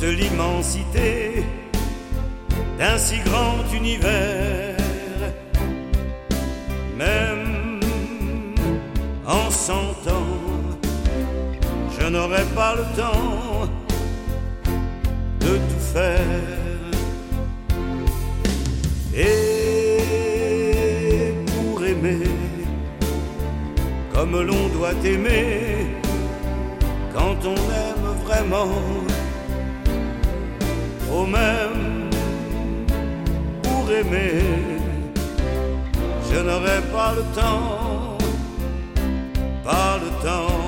toute 0.00 0.08
l'immensité 0.08 1.44
d'un 2.78 2.96
si 2.96 3.18
grand 3.18 3.58
univers 3.74 4.76
même 6.96 7.80
en 9.26 9.50
cent 9.50 9.92
ans, 10.08 10.40
je 11.98 12.06
n'aurai 12.08 12.44
pas 12.54 12.74
le 12.76 12.84
temps 12.96 13.68
de 15.40 15.56
tout 15.68 15.84
faire. 15.94 16.20
Et 19.14 19.98
pour 21.46 21.84
aimer, 21.84 22.26
comme 24.14 24.40
l'on 24.40 24.68
doit 24.68 24.98
aimer, 25.04 25.86
quand 27.14 27.36
on 27.44 27.54
aime 27.54 28.08
vraiment, 28.24 28.68
au 31.12 31.26
même 31.26 32.10
pour 33.62 33.90
aimer 33.90 34.70
je 36.32 36.38
n'aurai 36.38 36.80
pas 36.92 37.12
le 37.14 37.22
temps, 37.34 38.16
pas 39.64 39.98
le 40.02 40.10
temps. 40.24 40.59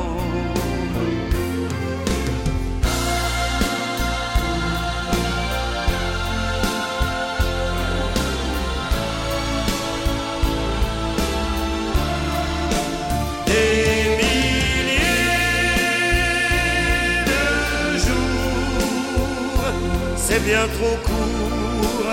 C'est 20.33 20.45
bien 20.45 20.67
trop 20.79 20.97
court, 21.05 22.13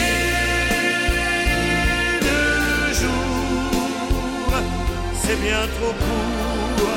de 2.29 2.41
jours. 3.01 4.57
C'est 5.23 5.39
bien 5.43 5.65
trop 5.77 5.95
court, 6.07 6.97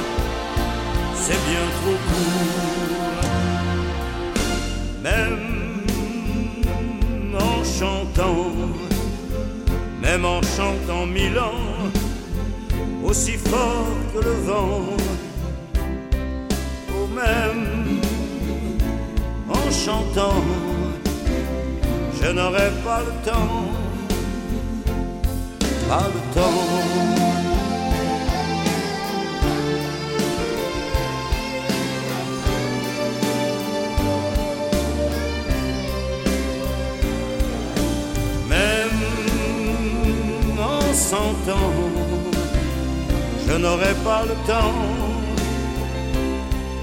c'est 1.16 1.42
bien 1.50 1.66
trop 1.80 1.98
court. 2.08 3.24
Même 5.04 5.44
en 7.38 7.58
chantant, 7.80 8.52
même 10.02 10.24
en 10.24 10.42
chantant 10.42 11.06
mille 11.06 11.38
ans, 11.38 11.92
aussi 13.12 13.34
fort 13.34 13.88
que 14.14 14.20
le 14.24 14.36
vent, 14.48 14.84
au 16.98 17.08
même 17.08 18.00
en 19.50 19.70
chantant 19.70 20.42
je 22.22 22.32
n'aurai 22.32 22.70
pas 22.86 23.02
le 23.08 23.14
temps, 23.30 23.66
pas 25.90 26.08
le 26.16 26.22
temps. 26.36 26.68
Même 38.48 39.02
en 40.60 40.94
cent 40.94 41.36
ans, 41.60 41.91
je 43.52 43.58
n'aurai 43.58 43.94
pas 44.06 44.24
le 44.24 44.36
temps, 44.48 44.74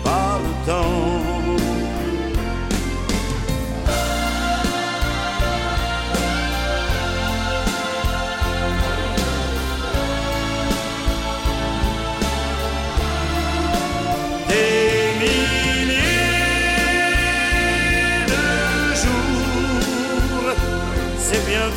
pas 0.05 0.39
le 0.45 0.67
temps. 0.67 1.39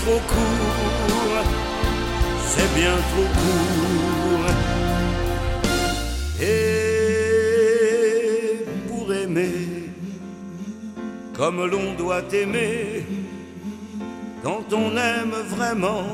trop 0.05 0.19
court, 0.27 1.43
c'est 2.47 2.73
bien 2.73 2.95
trop 3.11 3.27
court. 3.39 4.10
Comme 11.41 11.65
l'on 11.65 11.95
doit 11.95 12.21
aimer, 12.33 13.03
quand 14.43 14.71
on 14.71 14.95
aime 14.95 15.33
vraiment, 15.47 16.05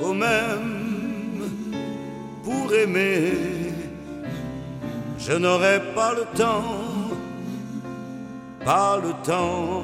au 0.00 0.12
même 0.14 1.50
pour 2.44 2.72
aimer, 2.72 3.32
je 5.18 5.32
n'aurai 5.32 5.80
pas 5.92 6.14
le 6.14 6.24
temps, 6.38 6.62
pas 8.64 8.96
le 9.02 9.12
temps 9.26 9.82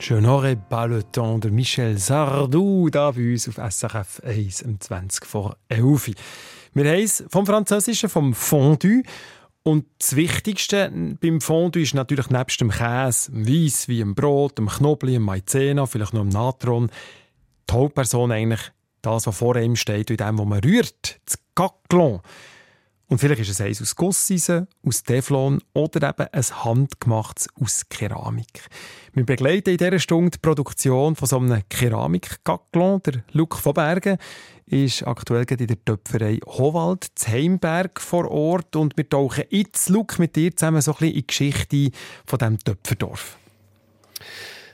Je 0.00 0.14
n'aurai 0.14 0.56
pas 0.56 0.86
le 0.86 1.02
temps 1.02 1.38
de 1.38 1.50
Michel 1.50 2.00
Sardou, 2.00 2.88
da 2.88 3.10
bei 3.10 3.34
uns 3.34 3.46
auf 3.46 3.58
SRF 3.58 4.22
1 4.24 4.64
um 4.64 4.78
20 4.78 5.26
vor 5.26 5.56
11. 5.68 6.14
Wir 6.74 6.90
haben 6.90 7.02
es 7.02 7.24
vom 7.28 7.46
Französischen, 7.46 8.08
vom 8.08 8.34
Fondue. 8.34 9.02
Und 9.62 9.84
das 9.98 10.16
Wichtigste 10.16 10.90
beim 11.20 11.40
Fondue 11.40 11.82
ist 11.82 11.94
natürlich 11.94 12.30
nebst 12.30 12.60
dem 12.60 12.70
Käse, 12.70 13.30
dem 13.30 13.46
Weiss 13.46 13.88
wie 13.88 13.98
dem 13.98 14.14
Brot, 14.14 14.58
dem 14.58 14.68
Knoblauch, 14.68 15.12
dem 15.12 15.22
Maizena, 15.22 15.86
vielleicht 15.86 16.14
noch 16.14 16.22
dem 16.22 16.30
Natron, 16.30 16.90
die 17.68 17.74
Hauptperson 17.74 18.32
eigentlich 18.32 18.72
das, 19.02 19.26
was 19.26 19.36
vor 19.36 19.56
ihm 19.56 19.76
steht, 19.76 20.10
in 20.10 20.16
dem, 20.16 20.38
was 20.38 20.46
man 20.46 20.60
rührt, 20.60 21.20
das 21.26 21.38
Gaclon. 21.54 22.20
Und 23.08 23.18
vielleicht 23.18 23.40
ist 23.40 23.48
es 23.48 23.60
eins 23.62 23.80
aus 23.80 23.96
Gusseisen, 23.96 24.68
aus 24.86 25.02
Teflon 25.02 25.62
oder 25.72 26.10
eben 26.10 26.28
ein 26.30 26.64
handgemachtes 26.64 27.48
aus 27.58 27.88
Keramik. 27.88 28.68
Wir 29.14 29.24
begleiten 29.24 29.70
in 29.70 29.78
dieser 29.78 29.98
Stunde 29.98 30.32
die 30.32 30.38
Produktion 30.38 31.16
von 31.16 31.26
so 31.26 31.38
einem 31.38 31.62
Keramik-Gaclon. 31.70 33.00
Der 33.06 33.24
Luc 33.32 33.56
von 33.56 33.72
Bergen 33.72 34.18
ist 34.66 35.06
aktuell 35.06 35.46
in 35.48 35.66
der 35.66 35.84
Töpferei 35.86 36.38
Howald 36.44 37.06
zu 37.14 37.28
Heimberg 37.28 37.98
vor 37.98 38.30
Ort 38.30 38.76
und 38.76 38.94
wir 38.98 39.08
tauchen 39.08 39.44
jetzt, 39.48 39.88
Luc, 39.88 40.18
mit 40.18 40.36
dir 40.36 40.54
zusammen 40.54 40.82
so 40.82 40.90
ein 40.90 40.98
bisschen 40.98 41.14
in 41.14 41.20
die 41.20 41.26
Geschichte 41.26 41.90
von 42.26 42.38
diesem 42.38 42.58
Töpferdorf. 42.58 43.38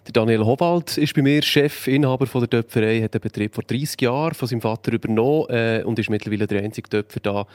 Der 0.07 0.13
Daniel 0.13 0.45
Howald 0.45 0.99
ist 0.99 1.15
bei 1.15 1.23
mir 1.23 1.41
Chef, 1.41 1.87
Inhaber 1.87 2.27
von 2.27 2.41
der 2.41 2.51
Töpferei, 2.51 3.01
hat 3.01 3.15
den 3.15 3.21
Betrieb 3.21 3.55
vor 3.55 3.63
30 3.63 4.01
Jahren 4.01 4.35
von 4.35 4.49
seinem 4.49 4.61
Vater 4.61 4.93
übernommen 4.93 5.49
äh, 5.51 5.83
und 5.85 6.01
ist 6.01 6.11
mittlerweile 6.11 6.49
der 6.49 6.63
einzige 6.63 6.91
Töpfer 6.91 7.21
da 7.21 7.47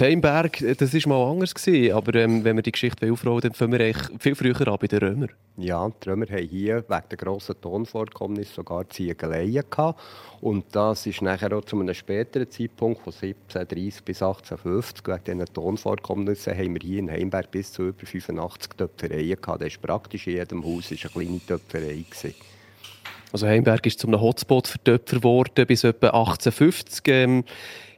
Heimberg, 0.00 0.58
das 0.78 0.94
war 0.94 1.08
mal 1.08 1.30
anders. 1.30 1.54
Gewesen, 1.54 1.94
aber 1.94 2.14
ähm, 2.16 2.44
wenn 2.44 2.56
wir 2.56 2.62
die 2.62 2.72
Geschichte 2.72 3.10
aufrollen, 3.10 3.40
dann 3.40 3.52
fangen 3.54 3.78
wir 3.78 3.94
viel 4.18 4.34
früher 4.34 4.68
an 4.68 4.76
bei 4.80 4.86
den 4.86 4.98
Römern. 4.98 5.30
Ja, 5.56 5.88
die 5.88 6.08
Römer 6.08 6.26
haben 6.26 6.48
hier 6.48 6.84
wegen 6.88 7.08
der 7.10 7.16
grossen 7.16 7.60
Tonvorkommnisse 7.60 8.54
sogar 8.54 8.88
Ziegeleien 8.88 9.64
gehabt. 9.70 10.00
Und 10.40 10.64
das 10.72 11.06
ist 11.06 11.22
nachher 11.22 11.56
auch 11.56 11.64
zu 11.64 11.80
einem 11.80 11.94
späteren 11.94 12.50
Zeitpunkt, 12.50 13.02
von 13.02 13.12
1730 13.12 14.04
bis 14.04 14.22
1850, 14.22 15.06
wegen 15.06 15.24
diesen 15.24 15.54
Tonvorkommnissen, 15.54 16.56
haben 16.56 16.74
wir 16.74 16.80
hier 16.82 16.98
in 16.98 17.10
Heimberg 17.10 17.50
bis 17.50 17.72
zu 17.72 17.88
über 17.88 18.06
85 18.06 18.72
Töpfereien 18.76 19.40
gehabt. 19.40 19.62
Das 19.62 19.68
ist 19.68 19.80
praktisch 19.80 20.26
in 20.26 20.34
jedem 20.34 20.64
Haus 20.64 20.90
eine 20.90 20.98
kleine 20.98 21.40
Töpferei. 21.46 22.04
Gewesen. 22.08 22.34
Also 23.32 23.46
Heimberg 23.46 23.84
ist 23.86 23.98
zu 23.98 24.06
einem 24.06 24.20
Hotspot 24.20 24.68
für 24.68 24.82
Töpfer 24.82 25.16
geworden 25.16 25.66
bis 25.66 25.84
etwa 25.84 26.08
1850. 26.08 27.02
Ähm, 27.08 27.44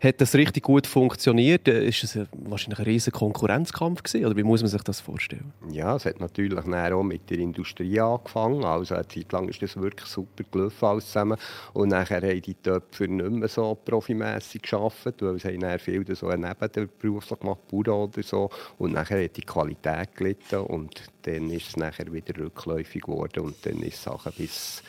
hat 0.00 0.20
das 0.20 0.34
richtig 0.34 0.62
gut 0.62 0.86
funktioniert? 0.86 1.66
Äh, 1.68 1.86
ist 1.86 2.04
es 2.04 2.16
ein, 2.16 2.28
wahrscheinlich 2.32 2.78
ein 2.78 2.84
riesiger 2.84 3.18
Konkurrenzkampf 3.18 4.02
gewesen, 4.02 4.26
oder 4.26 4.36
wie 4.36 4.42
muss 4.42 4.62
man 4.62 4.70
sich 4.70 4.82
das 4.82 5.00
vorstellen? 5.00 5.52
Ja, 5.70 5.96
es 5.96 6.04
hat 6.04 6.20
natürlich 6.20 6.58
auch 6.58 7.02
mit 7.02 7.28
der 7.30 7.38
Industrie 7.38 8.00
angefangen. 8.00 8.64
Also 8.64 8.94
eine 8.94 9.08
Zeit 9.08 9.32
lang 9.32 9.48
ist 9.48 9.62
das 9.62 9.76
wirklich 9.76 10.08
super 10.08 10.44
gelaufen 10.50 10.84
alles 10.84 11.06
zusammen. 11.06 11.38
Und 11.72 11.88
nachher 11.88 12.22
haben 12.22 12.42
die 12.42 12.54
Töpfer 12.54 13.06
nicht 13.06 13.30
mehr 13.30 13.48
so 13.48 13.74
profimässig 13.74 14.62
gearbeitet, 14.62 15.22
weil 15.22 15.38
sie 15.38 15.48
haben 15.48 15.78
viele 15.78 16.14
so 16.14 16.28
nebenberuflich 16.28 17.40
gemacht, 17.40 17.60
Bauern 17.68 18.08
oder 18.08 18.22
so. 18.22 18.50
Und 18.78 18.92
nachher 18.92 19.24
hat 19.24 19.36
die 19.36 19.42
Qualität 19.42 20.14
gelitten 20.14 20.60
und 20.60 21.02
dann 21.22 21.50
ist 21.50 21.68
es 21.68 21.76
nachher 21.76 22.12
wieder 22.12 22.36
rückläufig 22.38 23.02
geworden 23.02 23.40
und 23.40 23.66
dann 23.66 23.82
ist 23.82 24.02
Sachen 24.02 24.32
bis 24.36 24.82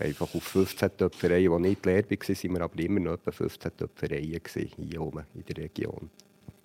einfach 0.00 0.34
auf 0.34 0.42
15 0.42 0.96
Töpfereien, 0.96 1.52
die 1.62 1.68
nicht 1.68 1.86
leer 1.86 2.04
waren, 2.04 2.18
waren 2.18 2.54
wir 2.54 2.60
aber 2.62 2.78
immer 2.78 3.00
noch 3.00 3.12
etwa 3.14 3.30
15 3.30 3.76
Töpfereien 3.76 4.40
hier 4.76 5.02
oben 5.02 5.24
in 5.34 5.44
der 5.44 5.64
Region. 5.64 6.10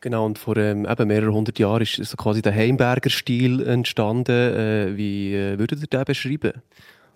Genau, 0.03 0.25
und 0.25 0.38
vor 0.38 0.57
ähm, 0.57 0.86
eben 0.86 1.07
mehreren 1.07 1.34
hundert 1.34 1.59
Jahren 1.59 1.81
ist 1.81 1.95
so 1.95 2.17
quasi 2.17 2.41
der 2.41 2.53
Heimberger 2.53 3.09
Stil 3.09 3.65
entstanden. 3.65 4.31
Äh, 4.31 4.97
wie 4.97 5.34
äh, 5.34 5.57
würdet 5.57 5.79
ihr 5.81 5.88
den 5.88 6.03
beschreiben? 6.03 6.61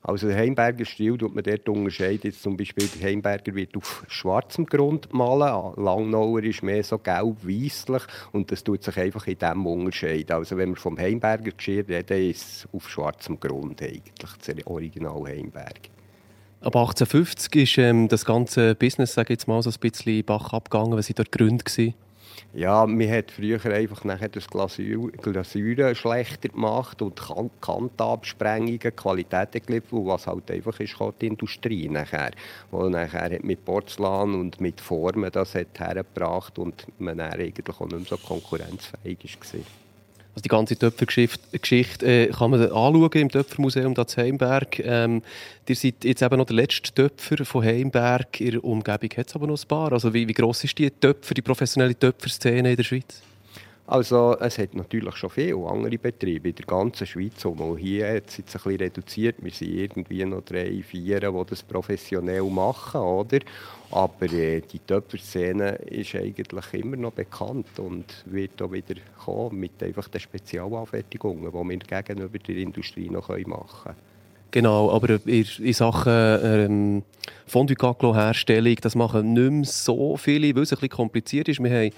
Also 0.04 0.28
der 0.28 0.38
Heimberger 0.38 0.86
Stil 0.86 1.18
tut 1.18 1.36
man 1.36 1.44
dort 1.44 1.68
unterscheiden. 1.68 2.22
Jetzt 2.24 2.42
zum 2.42 2.56
Beispiel 2.56 2.88
der 2.88 3.10
Heimberger 3.10 3.54
wird 3.56 3.76
auf 3.76 4.06
schwarzem 4.08 4.66
Grund 4.66 5.14
malen. 5.14 5.74
Langnauer 5.76 6.42
ist 6.44 6.64
mehr 6.64 6.82
so 6.82 6.98
gelb-weisslich 6.98 8.04
und 8.32 8.50
das 8.54 8.64
tut 8.64 8.84
sich 8.84 8.98
einfach 8.98 9.28
in 9.28 9.38
diesem 9.38 9.66
unterscheiden. 9.66 10.32
Also 10.32 10.56
wenn 10.56 10.70
wir 10.70 10.78
vom 10.78 10.98
Heimberger 10.98 11.52
Geschirr 11.52 11.86
reden, 11.90 12.30
ist 12.30 12.42
es 12.42 12.68
auf 12.72 12.90
schwarzem 12.90 13.38
Grund 13.38 13.82
eigentlich, 13.82 14.14
das 14.18 14.66
Original 14.66 15.26
Heimberger. 15.26 15.97
Ab 16.60 16.76
1850 16.76 17.56
ist 17.56 17.78
ähm, 17.78 18.08
das 18.08 18.26
ganze 18.26 18.74
Business, 18.74 19.14
sage 19.14 19.34
jetzt 19.34 19.48
mal, 19.48 19.62
so 19.62 19.70
ein 19.70 19.76
bisschen 19.80 20.26
Bach 20.26 20.54
abgegangen. 20.54 20.98
Was 20.98 21.08
waren 21.08 21.16
dort 21.16 21.32
Gründe? 21.32 21.94
Ja, 22.54 22.88
man 22.88 23.10
hat 23.12 23.30
früher 23.30 23.64
einfach 23.66 24.04
nachher 24.04 24.30
das 24.30 24.48
Glasur, 24.48 25.12
Glasuren 25.12 25.94
schlechter 25.94 26.50
gemacht 26.50 27.02
und 27.04 27.22
Kantabsprengungen, 27.62 28.96
Qualität 28.96 29.68
geliefert, 29.68 29.92
was 29.92 30.26
halt 30.26 30.50
einfach 30.50 30.80
ist, 30.80 30.96
die 31.22 31.28
Industrie 31.28 31.90
nachher. 31.90 32.32
Wo 32.72 32.90
nachher 32.90 33.38
mit 33.44 33.64
Porzellan 33.64 34.34
und 34.34 34.60
mit 34.60 34.82
Formen 34.82 35.32
das 35.32 35.54
hat 35.54 35.80
hergebracht 35.80 36.58
und 36.58 36.88
man 37.00 37.20
dann 37.20 37.34
eigentlich 37.34 37.80
auch 37.80 37.86
nicht 37.86 37.92
mehr 37.92 38.06
so 38.06 38.18
konkurrenzfähig 38.18 39.38
war. 39.54 39.87
Also 40.38 40.44
die 40.44 40.50
ganze 40.50 40.78
Töpfergeschichte 40.78 42.06
äh, 42.06 42.28
kann 42.28 42.52
man 42.52 42.62
anschauen 42.62 43.10
im 43.14 43.30
Töpfermuseum 43.30 43.96
da 43.96 44.06
zu 44.06 44.22
Heimberg. 44.22 44.78
Ähm, 44.86 45.24
ihr 45.68 45.76
seid 45.76 46.04
jetzt 46.04 46.22
eben 46.22 46.38
noch 46.38 46.46
der 46.46 46.58
letzte 46.58 46.94
Töpfer 46.94 47.44
von 47.44 47.66
Heimberg. 47.66 48.40
In 48.40 48.52
der 48.52 48.64
Umgebung 48.64 49.10
hat 49.18 49.30
es 49.30 49.36
aber 49.36 49.48
noch 49.48 49.60
ein 49.60 49.68
paar. 49.68 49.94
Also 49.94 50.14
wie, 50.14 50.28
wie 50.28 50.34
gross 50.34 50.64
ist 50.64 50.78
die 50.78 50.92
Töpfer, 50.92 51.34
die 51.34 51.42
professionelle 51.42 51.98
Töpferszene 51.98 52.70
in 52.70 52.78
der 52.78 52.84
Schweiz? 52.84 53.24
Also 53.90 54.36
es 54.42 54.58
hat 54.58 54.76
natürlich 54.76 55.16
schon 55.16 55.30
viele 55.30 55.66
andere 55.66 55.98
Betriebe 55.98 56.50
in 56.50 56.56
der 56.56 56.66
ganzen 56.66 57.08
Schweiz. 57.08 57.46
Und 57.46 57.78
hier 57.78 58.16
hat 58.16 58.28
es 58.28 58.38
jetzt 58.38 58.54
ein 58.56 58.62
bisschen 58.62 58.80
reduziert. 58.80 59.36
Wir 59.40 59.52
sind 59.52 59.74
irgendwie 59.74 60.26
noch 60.26 60.44
drei, 60.44 60.84
vier, 60.84 61.22
die 61.22 61.44
das 61.50 61.64
professionell 61.64 62.44
machen. 62.44 63.00
Oder? 63.00 63.40
Aber 63.90 64.26
äh, 64.26 64.60
die 64.60 64.80
Töpferszene 64.80 65.76
ist 65.86 66.16
eigentlich 66.16 66.74
immer 66.74 66.98
noch 66.98 67.14
bekannt 67.14 67.80
und 67.80 68.26
wird 68.26 68.62
auch 68.62 68.74
wieder 68.74 68.96
kommen 69.24 69.58
mit 69.58 69.82
einfach 69.82 70.10
den 70.10 70.20
Spezialanfertigungen, 70.20 71.50
die 71.50 71.70
wir 71.88 72.04
gegenüber 72.04 72.40
der 72.40 72.58
Industrie 72.58 73.10
noch 73.10 73.30
machen 73.30 73.84
können. 73.84 73.96
Genau, 74.52 74.92
aber 74.92 75.20
in, 75.26 75.46
in 75.60 75.74
Sachen 75.74 76.14
ähm, 76.14 77.04
Fondue-Gaclo-Herstellung, 77.48 78.76
das 78.82 78.96
machen 78.96 79.34
nicht 79.34 79.52
mehr 79.52 79.66
so 79.66 80.18
viele, 80.18 80.56
weil 80.56 80.64
es 80.64 80.72
ein 80.72 80.76
bisschen 80.76 80.90
kompliziert 80.90 81.48
ist. 81.48 81.62
Wir 81.62 81.72
haben 81.72 81.92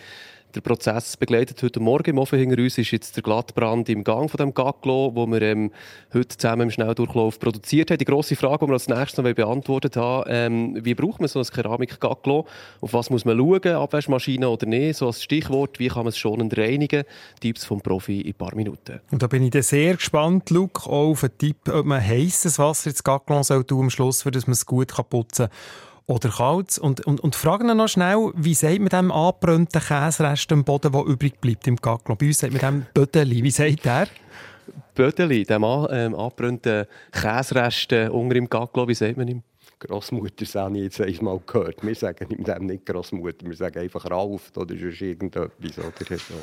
der 0.56 0.62
Prozess 0.62 1.16
begleitet 1.16 1.62
heute 1.62 1.80
Morgen 1.80 2.10
im 2.12 2.18
Ofen 2.18 2.40
hinter 2.40 2.62
uns 2.62 2.78
ist 2.78 2.92
jetzt 2.92 3.16
der 3.16 3.24
Glattbrand 3.24 3.88
im 3.90 4.04
Gang 4.04 4.30
von 4.30 4.38
dem 4.38 4.54
Gaglo, 4.54 5.12
wo 5.14 5.28
wir 5.28 5.42
ähm, 5.42 5.72
heute 6.14 6.38
zusammen 6.38 6.64
im 6.64 6.72
Schnelldurchlauf 6.72 7.40
produziert 7.40 7.92
haben. 7.92 8.00
Die 8.00 8.06
grosse 8.06 8.36
Frage, 8.36 8.66
die 8.66 8.70
wir 8.70 8.74
als 8.74 8.88
nächstes 8.88 9.18
noch 9.24 9.32
beantwortet 9.32 9.96
haben, 9.96 10.24
ähm, 10.28 10.80
wie 10.84 10.96
braucht 10.96 11.20
man 11.20 11.28
so 11.28 11.40
ein 11.40 11.46
Keramik-Gaglo? 11.46 12.48
Auf 12.82 12.94
was 12.94 13.10
muss 13.10 13.26
man 13.26 13.38
schauen? 13.38 13.76
Abwaschmaschine 13.76 14.50
oder 14.50 14.66
nicht? 14.66 14.98
So 14.98 15.08
als 15.08 15.24
Stichwort, 15.24 15.80
wie 15.80 15.90
kann 15.90 16.04
man 16.04 16.08
es 16.08 16.18
schonend 16.18 16.58
reinigen? 16.58 17.04
Tipps 17.40 17.66
vom 17.66 17.82
Profi 17.82 18.22
in 18.22 18.28
ein 18.28 18.34
paar 18.34 18.56
Minuten. 18.56 19.00
Und 19.12 19.22
da 19.22 19.28
bin 19.28 19.44
ich 19.44 19.66
sehr 19.66 19.96
gespannt, 19.96 20.50
Luke, 20.50 20.90
auf 20.90 21.24
einen 21.24 21.38
Tipp, 21.38 21.70
ob 21.72 21.86
man 21.86 22.04
heißes 22.06 22.58
Wasser 22.60 22.90
ins 22.90 23.04
Gaglo 23.04 23.44
soll 23.44 23.64
tun 23.64 23.84
am 23.84 23.90
Schluss, 23.90 24.24
für 24.24 24.32
dass 24.32 24.48
man 24.48 24.54
es 24.54 24.66
gut 24.66 24.94
putzen 25.10 25.48
kann 25.48 25.89
oder 26.10 26.30
kalt. 26.30 26.78
Und, 26.80 27.06
und, 27.06 27.20
und 27.20 27.36
fragen 27.36 27.76
noch 27.78 27.88
schnell, 27.88 28.32
wie 28.36 28.56
sagt 28.56 28.80
man 28.80 28.90
dem 28.90 29.12
angebrannten 29.12 29.82
Käserest 29.82 30.52
am 30.52 30.64
Boden, 30.64 30.92
der 30.92 31.06
übrig 31.06 31.40
bleibt 31.40 31.68
im 31.68 31.76
Gaglo? 31.76 32.16
Bei 32.16 32.26
uns 32.26 32.40
sagt 32.40 32.52
man 32.52 32.62
dem 32.62 32.86
Bödeli. 32.94 33.44
Wie 33.44 33.52
sagt 33.52 33.86
der? 33.86 34.08
Bödeli, 34.96 35.44
dem 35.46 35.64
an, 35.64 35.88
ähm, 35.92 36.16
angebrannten 36.16 36.88
Käserest 37.12 37.92
äh, 37.92 38.10
unter 38.10 38.36
im 38.36 38.50
Gaglo, 38.50 38.88
wie 38.88 38.96
sagt 38.96 39.18
man 39.18 39.28
ihm? 39.28 39.44
Grossmutter, 39.80 40.34
das 40.36 40.56
habe 40.56 40.78
ich 40.78 40.84
jetzt 40.84 41.00
einmal 41.00 41.40
gehört. 41.46 41.82
Wir 41.86 41.96
sagen 41.96 42.28
ihm 42.30 42.44
dem 42.44 42.66
nicht 42.66 42.86
Grossmutter, 42.86 43.46
wir 43.46 43.56
sagen 43.56 43.80
einfach 43.80 44.10
Ralf 44.10 44.52
oder 44.58 44.76
sonst 44.76 45.02
irgendetwas. 45.02 45.78
Oder 45.78 46.18
so. 46.18 46.34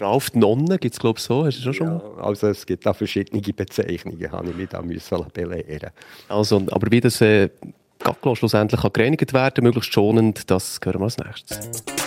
Ralf 0.00 0.30
die 0.30 0.38
Nonne 0.38 0.78
gibt 0.78 0.94
es, 0.94 1.00
glaube 1.00 1.18
ich, 1.18 1.24
so. 1.24 1.44
Hast 1.44 1.62
du 1.62 1.72
schon 1.72 1.86
ja, 1.86 1.94
mal? 1.94 2.22
Also 2.22 2.46
es 2.46 2.64
gibt 2.64 2.86
da 2.86 2.94
verschiedene 2.94 3.42
Bezeichnungen, 3.42 4.32
habe 4.32 4.48
ich 4.48 4.56
mich 4.56 4.68
da 4.70 4.80
müssen 4.80 5.24
belehren 5.34 5.90
Also, 6.28 6.62
aber 6.70 6.90
wie 6.90 7.00
das 7.00 7.20
äh, 7.20 7.50
Gaglo 7.98 8.34
schlussendlich 8.34 8.80
kann 8.80 8.92
gereinigt 8.92 9.32
werden, 9.32 9.64
möglichst 9.64 9.92
schonend, 9.92 10.50
das 10.50 10.80
hören 10.84 11.00
wir 11.00 11.04
als 11.04 11.18
nächstes. 11.18 11.97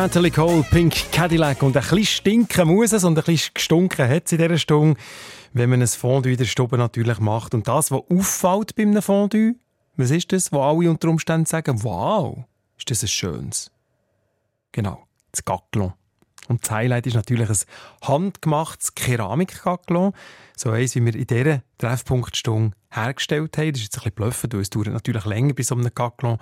Natalie 0.00 0.30
Cole, 0.30 0.62
Pink 0.70 1.12
Cadillac. 1.12 1.62
Und 1.62 1.76
ein 1.76 1.82
bisschen 1.82 2.06
stinken 2.06 2.68
muss 2.68 2.92
es 2.92 3.04
und 3.04 3.18
ein 3.18 3.22
bisschen 3.22 3.52
gestunken 3.52 4.08
hat 4.08 4.24
es 4.24 4.32
in 4.32 4.38
dieser 4.38 4.56
Stunde, 4.56 4.98
wenn 5.52 5.68
man 5.68 5.82
ein 5.82 5.86
Fondue 5.86 6.32
in 6.32 6.38
der 6.38 6.46
Stube 6.46 6.78
natürlich 6.78 7.18
macht. 7.18 7.52
Und 7.52 7.68
das, 7.68 7.90
was 7.90 8.00
auffällt 8.08 8.74
bei 8.76 8.84
einem 8.84 9.02
Fondue, 9.02 9.56
was 9.98 10.10
ist 10.10 10.32
das, 10.32 10.52
wo 10.52 10.62
alle 10.62 10.88
unter 10.88 11.10
Umständen 11.10 11.44
sagen, 11.44 11.82
wow, 11.82 12.44
ist 12.78 12.90
das 12.90 13.02
ein 13.02 13.08
schönes? 13.08 13.70
Genau, 14.72 15.06
das 15.32 15.44
Gaclon. 15.44 15.92
Und 16.48 16.62
das 16.62 16.70
Highlight 16.70 17.06
ist 17.06 17.14
natürlich 17.16 17.50
ein 17.50 17.58
handgemachtes 18.00 18.94
Keramikgaclon. 18.94 20.14
So 20.56 20.70
eins, 20.70 20.94
wie 20.94 21.04
wir 21.04 21.14
in 21.14 21.26
dieser 21.26 21.62
Treffpunktstunde 21.80 22.76
hergestellt 22.92 23.56
haben. 23.56 23.72
Das 23.72 23.80
ist 23.80 23.86
jetzt 23.86 23.96
ein 23.98 24.00
bisschen 24.00 24.14
bluffend, 24.14 24.54
weil 24.54 24.60
es 24.60 24.70
dauert 24.70 24.88
natürlich 24.88 25.24
länger 25.24 25.54
bei 25.54 25.62
so 25.62 25.74
einem 25.74 25.90
Gaclon, 25.94 26.38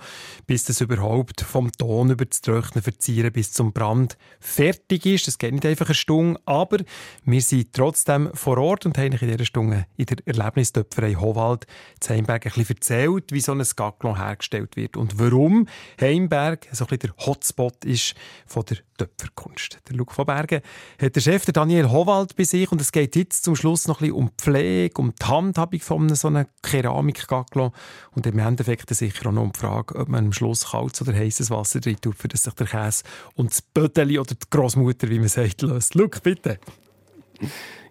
bis 0.47 0.65
das 0.65 0.81
überhaupt 0.81 1.41
vom 1.41 1.71
Ton 1.71 2.09
über 2.09 2.25
das 2.25 2.41
Trocknen 2.41 2.83
verzieren 2.83 3.31
bis 3.31 3.53
zum 3.53 3.71
Brand 3.71 4.17
fertig 4.39 5.05
ist. 5.05 5.27
Das 5.27 5.37
geht 5.37 5.53
nicht 5.53 5.65
einfach 5.65 5.87
eine 5.87 5.95
Stunde, 5.95 6.39
aber 6.45 6.79
wir 7.23 7.41
sind 7.41 7.73
trotzdem 7.73 8.31
vor 8.33 8.57
Ort 8.57 8.85
und 8.85 8.97
haben 8.97 9.13
in 9.13 9.29
dieser 9.29 9.45
Stunde 9.45 9.85
in 9.95 10.05
der 10.05 10.17
Erlebnistöpferei 10.25 11.15
Howald 11.15 11.67
zu 11.99 12.13
Heimberg 12.13 12.45
ein 12.47 12.51
bisschen 12.51 12.75
erzählt, 12.75 13.31
wie 13.31 13.41
so 13.41 13.51
ein 13.51 13.63
Gaclon 13.75 14.17
hergestellt 14.17 14.75
wird 14.75 14.97
und 14.97 15.19
warum 15.19 15.67
Heimberg 16.01 16.67
so 16.71 16.85
ein 16.85 16.97
bisschen 16.97 17.15
der 17.15 17.25
Hotspot 17.25 17.85
ist 17.85 18.15
von 18.47 18.65
der 18.65 18.77
Töpferkunst. 18.97 19.79
Der 19.87 19.95
Luc 19.95 20.11
von 20.11 20.25
Bergen 20.25 20.61
hat 20.99 21.15
der 21.15 21.21
Chef, 21.21 21.45
der 21.45 21.53
Daniel 21.53 21.89
Howald, 21.89 22.35
bei 22.35 22.43
sich 22.43 22.71
und 22.71 22.81
es 22.81 22.91
geht 22.91 23.15
jetzt 23.15 23.43
zum 23.43 23.55
Schluss 23.55 23.87
noch 23.87 24.01
ein 24.01 24.07
bisschen 24.07 24.15
um 24.15 24.31
Pflege, 24.37 24.99
um 24.99 25.13
die 25.13 25.25
Handhabung 25.29 25.79
von 25.79 26.15
so 26.15 26.27
einem 26.27 26.45
Keramikgaclo 26.61 27.71
und 28.11 28.25
im 28.25 28.39
Endeffekt 28.39 28.93
sicher 28.93 29.29
auch 29.29 29.31
noch 29.31 29.43
um 29.43 29.51
die 29.51 29.59
Frage, 29.59 29.95
ob 29.95 30.09
man 30.09 30.25
am 30.25 30.33
Schluss 30.33 30.71
kaltes 30.71 31.01
oder 31.01 31.13
heißes 31.13 31.51
Wasser 31.51 31.79
drin 31.79 31.97
tut, 32.01 32.17
für 32.17 32.27
das 32.27 32.43
sich 32.43 32.53
der 32.53 32.67
Käse 32.67 33.03
und 33.35 33.51
das 33.51 33.61
Bödeli 33.61 34.19
oder 34.19 34.35
die 34.35 34.49
Großmutter, 34.49 35.09
wie 35.09 35.19
man 35.19 35.29
sagt, 35.29 35.61
löst. 35.61 35.95
Luc, 35.95 36.21
bitte. 36.23 36.59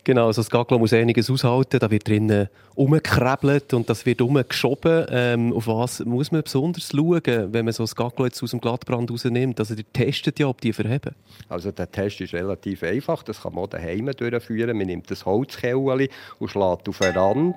Genau, 0.05 0.27
also 0.27 0.41
das 0.41 0.51
Gaglo 0.51 0.79
muss 0.79 0.93
einiges 0.93 1.31
aushalten. 1.31 1.79
Da 1.79 1.91
wird 1.91 2.09
drinnen 2.09 2.49
umgekrebelt 2.75 3.75
und 3.75 3.91
das 3.91 4.07
wird 4.07 4.21
umgeschoben. 4.21 5.07
Ähm, 5.11 5.53
auf 5.53 5.67
was 5.67 6.05
muss 6.05 6.33
man 6.33 6.43
besonders 6.43 6.91
schauen, 6.91 7.53
wenn 7.53 7.65
man 7.65 7.73
so 7.75 7.83
das 7.83 7.95
Gaglo 7.95 8.25
jetzt 8.25 8.43
aus 8.43 8.51
dem 8.51 8.61
Glattbrand 8.61 9.11
rausnimmt? 9.11 9.59
Also, 9.61 9.75
ihr 9.75 9.93
testet 9.93 10.39
ja, 10.39 10.47
ob 10.47 10.61
die 10.61 10.73
verheben. 10.73 11.15
Also, 11.49 11.73
der 11.73 11.91
Test 11.91 12.21
ist 12.21 12.33
relativ 12.33 12.83
einfach. 12.83 13.23
Das 13.23 13.43
kann 13.43 13.55
man 13.55 13.69
daheim 13.69 14.11
durchführen. 14.17 14.77
Man 14.77 14.87
nimmt 14.87 15.11
das 15.11 15.27
Holzkellchen 15.27 16.09
und 16.39 16.51
schlägt 16.51 16.89
auf 16.89 16.99
den 16.99 17.17
Rand. 17.17 17.57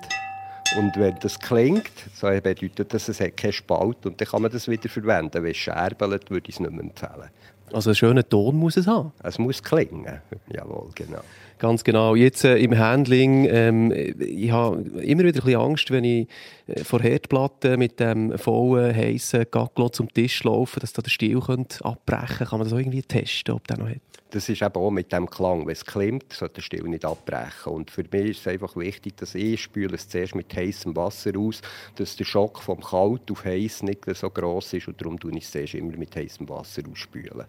Und 0.78 0.96
wenn 0.96 1.18
das 1.20 1.38
klingt, 1.38 1.92
so 2.14 2.28
bedeutet 2.28 2.92
das, 2.94 3.08
es 3.08 3.20
hat 3.20 3.36
keinen 3.36 3.52
Spalt 3.52 4.06
und 4.06 4.20
dann 4.20 4.28
kann 4.28 4.40
man 4.40 4.50
das 4.50 4.68
wieder 4.68 4.88
verwenden. 4.88 5.42
Wenn 5.42 5.50
es 5.50 5.56
scherbelt, 5.58 6.30
würde 6.30 6.48
ich 6.48 6.54
es 6.54 6.60
nicht 6.60 6.72
mehr 6.72 6.82
empfehlen. 6.82 7.28
Also 7.72 7.90
einen 7.90 7.94
schönen 7.94 8.28
Ton 8.28 8.56
muss 8.56 8.76
es 8.76 8.86
haben? 8.86 9.12
Es 9.22 9.38
muss 9.38 9.62
klingen, 9.62 10.20
jawohl, 10.48 10.88
genau. 10.94 11.20
Ganz 11.62 11.84
genau. 11.84 12.16
Jetzt 12.16 12.42
äh, 12.42 12.56
im 12.56 12.76
Handling, 12.76 13.46
ähm, 13.48 13.92
ich 14.18 14.50
habe 14.50 14.82
immer 15.00 15.22
wieder 15.22 15.38
ein 15.38 15.44
bisschen 15.44 15.60
Angst, 15.60 15.92
wenn 15.92 16.02
ich 16.02 16.26
äh, 16.66 16.82
vor 16.82 17.00
Herdplatten 17.00 17.78
mit 17.78 18.00
dem 18.00 18.36
vollen, 18.36 18.92
heißen 18.92 19.46
Gaglo 19.48 19.88
zum 19.88 20.12
Tisch 20.12 20.42
laufe, 20.42 20.80
dass 20.80 20.92
da 20.92 21.02
der 21.02 21.10
Stiel 21.10 21.38
könnte 21.38 21.84
abbrechen. 21.84 22.48
Kann 22.48 22.58
man 22.58 22.68
das 22.68 22.76
irgendwie 22.76 23.02
testen, 23.02 23.54
ob 23.54 23.68
der 23.68 23.78
noch 23.78 23.88
hat? 23.88 24.00
Das 24.30 24.48
ist 24.48 24.60
eben 24.60 24.74
auch 24.74 24.90
mit 24.90 25.12
dem 25.12 25.30
Klang. 25.30 25.64
Wenn 25.64 25.74
es 25.74 25.86
klimmt, 25.86 26.32
sollte 26.32 26.54
der 26.56 26.62
Stiel 26.62 26.82
nicht 26.82 27.04
abbrechen. 27.04 27.72
Und 27.72 27.92
für 27.92 28.02
mich 28.10 28.30
ist 28.30 28.40
es 28.40 28.48
einfach 28.48 28.74
wichtig, 28.74 29.16
dass 29.18 29.36
ich 29.36 29.62
spüle 29.62 29.94
es 29.94 30.08
zuerst 30.08 30.34
mit 30.34 30.52
heißem 30.52 30.96
Wasser 30.96 31.30
aus, 31.38 31.62
dass 31.94 32.16
der 32.16 32.24
Schock 32.24 32.60
vom 32.60 32.80
Kalt 32.80 33.30
auf 33.30 33.44
heiß 33.44 33.84
nicht 33.84 34.04
so 34.16 34.30
groß 34.30 34.72
ist. 34.72 34.88
Und 34.88 35.00
darum 35.00 35.16
tue 35.16 35.30
ich 35.36 35.44
es 35.44 35.52
zuerst 35.52 35.74
immer 35.74 35.96
mit 35.96 36.16
heißem 36.16 36.48
Wasser 36.48 36.82
ausspülen. 36.90 37.46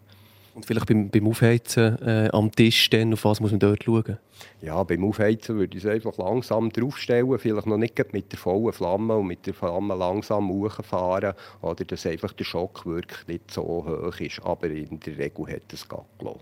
Und 0.54 0.66
vielleicht 0.66 0.88
beim, 0.88 1.10
beim 1.10 1.28
Aufheizen 1.28 2.00
äh, 2.06 2.30
am 2.32 2.52
Tisch, 2.52 2.90
dann, 2.90 3.14
auf 3.14 3.26
was 3.26 3.40
muss 3.40 3.52
man 3.52 3.60
dort 3.60 3.84
schauen? 3.84 4.18
Ja, 4.62 4.84
beim 4.84 5.04
Aufheizen 5.04 5.58
würde 5.58 5.78
ich 5.78 5.84
es 5.84 5.90
einfach 5.90 6.16
langsam 6.18 6.70
draufstellen, 6.70 7.40
vielleicht 7.40 7.66
noch 7.66 7.78
nicht 7.78 8.14
mit 8.14 8.32
der 8.32 8.40
vollen 8.40 8.72
Flamme 8.72 9.16
und 9.16 9.28
mit 9.28 9.48
der 9.48 9.54
Flamme 9.54 9.96
langsam 9.96 10.50
hochfahren, 10.50 11.34
oder 11.62 11.84
dass 11.86 12.06
einfach 12.06 12.34
der 12.34 12.44
Schock 12.44 12.86
wirklich 12.86 13.28
nicht 13.28 13.52
so 13.52 13.64
hoch 13.64 14.20
ist, 14.20 14.42
aber 14.44 14.68
in 14.68 15.00
der 15.00 15.18
Regel 15.18 15.48
hat 15.48 15.74
es 15.74 15.88
Gaglo. 15.88 16.40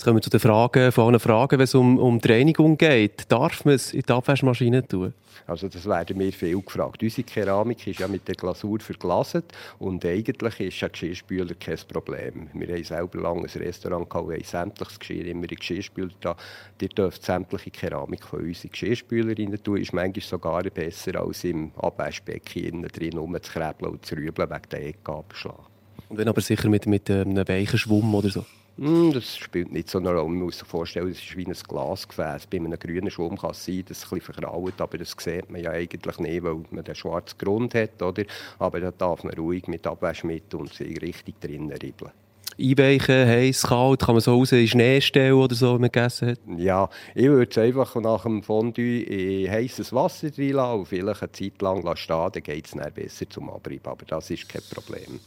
Jetzt 0.00 0.06
kommen 0.06 0.16
wir 0.16 0.22
zu 0.22 0.30
den 0.30 0.40
Fragen, 0.40 0.92
von 0.92 1.08
allen 1.08 1.20
Fragen, 1.20 1.58
wenn 1.58 1.64
es 1.64 1.74
um, 1.74 1.98
um 1.98 2.18
die 2.18 2.32
Reinigung 2.32 2.78
geht. 2.78 3.30
Darf 3.30 3.66
man 3.66 3.74
es 3.74 3.92
in 3.92 4.00
die 4.00 4.10
Abwaschmaschine 4.10 4.88
tun? 4.88 5.12
Also 5.46 5.68
das 5.68 5.84
werden 5.84 6.16
mir 6.16 6.32
viel 6.32 6.58
gefragt. 6.62 7.02
Unsere 7.02 7.22
Keramik 7.22 7.86
ist 7.86 8.00
ja 8.00 8.08
mit 8.08 8.26
der 8.26 8.34
Glasur 8.34 8.80
verglaset 8.80 9.44
und 9.78 10.02
eigentlich 10.06 10.58
ist 10.58 10.82
ein 10.82 10.92
Geschirrspüler 10.92 11.54
kein 11.60 11.76
Problem. 11.86 12.48
Wir 12.54 12.68
haben 12.74 12.82
selber 12.82 13.20
lange 13.20 13.42
ein 13.42 13.62
Restaurant 13.62 14.08
gehabt, 14.08 14.28
wir 14.30 14.36
haben 14.36 14.44
sämtliches 14.44 14.98
Geschirr 14.98 15.26
immer 15.26 15.50
in 15.50 15.56
Geschirrspüler 15.56 16.12
da. 16.22 16.34
Ihr 16.80 16.88
dürft 16.88 17.22
sämtliche 17.22 17.70
Keramik 17.70 18.24
von 18.24 18.40
uns 18.40 18.64
in 18.64 18.70
Geschirrspüler 18.70 19.36
rein 19.36 19.58
tun. 19.62 19.76
Ist 19.76 19.92
manchmal 19.92 20.22
sogar 20.22 20.62
besser 20.62 21.20
als 21.20 21.44
im 21.44 21.72
Abwaschbecken 21.76 22.88
drin 22.88 23.18
rumzukrebeln 23.18 23.92
und 23.92 24.06
zu 24.06 24.14
rübeln 24.14 24.48
wegen 24.48 24.68
der 24.72 24.86
Ecke 24.86 25.12
abschlagen. 25.12 25.66
Und 26.08 26.16
wenn 26.16 26.26
aber 26.26 26.40
sicher 26.40 26.70
mit, 26.70 26.86
mit 26.86 27.10
einem 27.10 27.46
weichen 27.46 27.78
Schwumm 27.78 28.14
oder 28.14 28.30
so? 28.30 28.46
Mm, 28.76 29.12
das 29.12 29.36
spielt 29.36 29.72
nicht 29.72 29.90
so 29.90 29.98
eine 29.98 30.08
Rolle. 30.08 30.28
Man 30.28 30.38
muss 30.38 30.58
sich 30.58 30.66
vorstellen, 30.66 31.08
es 31.08 31.18
ist 31.18 31.36
wie 31.36 31.46
ein 31.46 31.52
Glasgefäß. 31.52 32.46
Bei 32.46 32.56
einem 32.56 32.78
grünen 32.78 33.10
Schwamm 33.10 33.36
kann 33.36 33.50
es 33.50 33.64
sein, 33.64 33.84
dass 33.86 33.98
es 33.98 34.04
ein 34.04 34.18
bisschen 34.18 34.34
vergraut, 34.34 34.80
aber 34.80 34.98
das 34.98 35.14
sieht 35.18 35.50
man 35.50 35.62
ja 35.62 35.70
eigentlich 35.70 36.18
nicht, 36.18 36.42
weil 36.42 36.62
man 36.70 36.84
den 36.84 36.94
schwarzen 36.94 37.36
Grund 37.38 37.74
hat. 37.74 38.00
Oder? 38.02 38.24
Aber 38.58 38.80
da 38.80 38.90
darf 38.90 39.22
man 39.24 39.34
ruhig 39.34 39.68
mit 39.68 39.86
Abwaschmittel 39.86 40.60
und 40.60 40.72
sich 40.72 41.00
richtig 41.02 41.40
drinnen 41.40 41.72
ribbeln. 41.72 42.10
Einweichen, 42.58 43.26
heiß, 43.26 43.62
kalt, 43.62 44.00
kann 44.00 44.14
man 44.14 44.20
so 44.20 44.34
raus 44.34 44.52
in 44.52 44.66
Schnee 44.66 45.00
stellen 45.00 45.34
oder 45.34 45.54
so, 45.54 45.74
wenn 45.74 45.82
man 45.82 45.90
gegessen 45.90 46.30
hat? 46.30 46.40
Ja, 46.58 46.90
ich 47.14 47.26
würde 47.26 47.50
es 47.50 47.58
einfach 47.58 47.94
nach 47.96 48.22
dem 48.22 48.42
Fondue 48.42 49.02
in 49.02 49.50
heißes 49.50 49.92
Wasser 49.92 50.28
reinlassen 50.36 50.80
und 50.80 50.86
vielleicht 50.86 51.22
eine 51.22 51.32
Zeit 51.32 51.62
lang 51.62 51.96
stehen, 51.96 52.30
dann 52.32 52.42
geht 52.42 52.66
es 52.66 52.92
besser 52.92 53.30
zum 53.30 53.48
Abrieb, 53.50 53.86
aber 53.86 54.04
das 54.04 54.30
ist 54.30 54.48
kein 54.48 54.62
Problem 54.74 55.20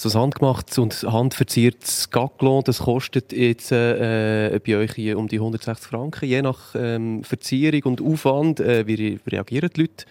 so 0.00 0.08
ein 0.08 0.22
handgemachtes 0.22 0.78
und 0.78 1.02
handverziertes 1.02 2.10
Gaclon, 2.10 2.64
das 2.64 2.78
kostet 2.78 3.32
jetzt 3.32 3.70
äh, 3.70 4.58
bei 4.64 4.76
euch 4.76 4.92
hier 4.94 5.18
um 5.18 5.28
die 5.28 5.36
160 5.36 5.86
Franken, 5.86 6.26
je 6.26 6.40
nach 6.40 6.74
ähm, 6.74 7.22
Verzierung 7.22 7.82
und 7.82 8.00
Aufwand. 8.00 8.60
Äh, 8.60 8.86
wie 8.86 9.20
reagieren 9.26 9.70
die 9.76 9.82
Leute 9.82 10.06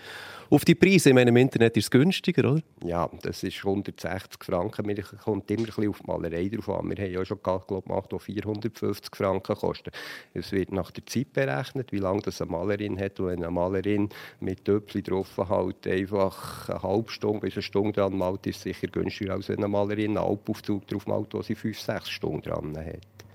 auf 0.50 0.66
die 0.66 0.76
Preise. 0.76 1.10
Ich 1.10 1.16
meine, 1.16 1.30
im 1.30 1.38
Internet 1.38 1.78
ist 1.78 1.86
es 1.86 1.92
günstiger, 1.92 2.52
oder? 2.52 2.62
Ja, 2.84 3.10
das 3.22 3.44
ist 3.44 3.58
160 3.58 4.44
Franken. 4.44 4.86
Mir 4.86 5.02
kommt 5.02 5.50
immer 5.52 5.62
ein 5.62 5.66
bisschen 5.66 5.90
auf 5.90 6.00
die 6.00 6.08
Malerei 6.08 6.50
drauf 6.50 6.70
an. 6.70 6.90
Wir 6.90 7.04
haben 7.04 7.14
ja 7.14 7.26
schon 7.26 7.40
Gaglo 7.44 7.82
gemacht, 7.82 8.12
die 8.12 8.20
450 8.20 9.16
Franken 9.16 9.56
kosten. 9.56 9.92
Es 10.34 10.52
wird 10.52 10.72
nach 10.72 10.92
der 10.92 11.06
Zeit 11.06 11.34
berechnet, 11.34 11.92
wie 11.92 12.00
lange 12.00 12.22
das 12.22 12.42
eine 12.42 12.52
Malerin 12.52 13.00
hat. 13.00 13.20
Und 13.20 13.28
wenn 13.28 13.44
eine 13.44 13.52
Malerin 13.52 14.10
mit 14.40 14.66
Töpfchen 14.66 15.04
drauf 15.04 15.38
halt 15.38 15.88
einfach 15.88 16.70
eine 16.70 16.84
halbe 16.84 17.12
Stunde 17.12 17.42
bis 17.42 17.54
eine 17.54 17.62
Stunde 17.62 17.94
dran 17.94 18.18
malt, 18.18 18.48
ist 18.48 18.58
es 18.58 18.64
sicher 18.64 18.88
günstiger, 18.88 19.34
als 19.34 19.50
wenn 19.50 19.58
eine 19.58 19.68
Malerin 19.68 20.18
einen 20.18 20.28
Alpaufzug 20.28 20.88
drauf 20.88 21.06
malt, 21.08 21.34
wo 21.34 21.42
sie 21.42 21.56
5, 21.56 21.80
6 21.80 22.10
Stunden 22.10 22.42
dran 22.42 22.76
hat. 22.78 23.29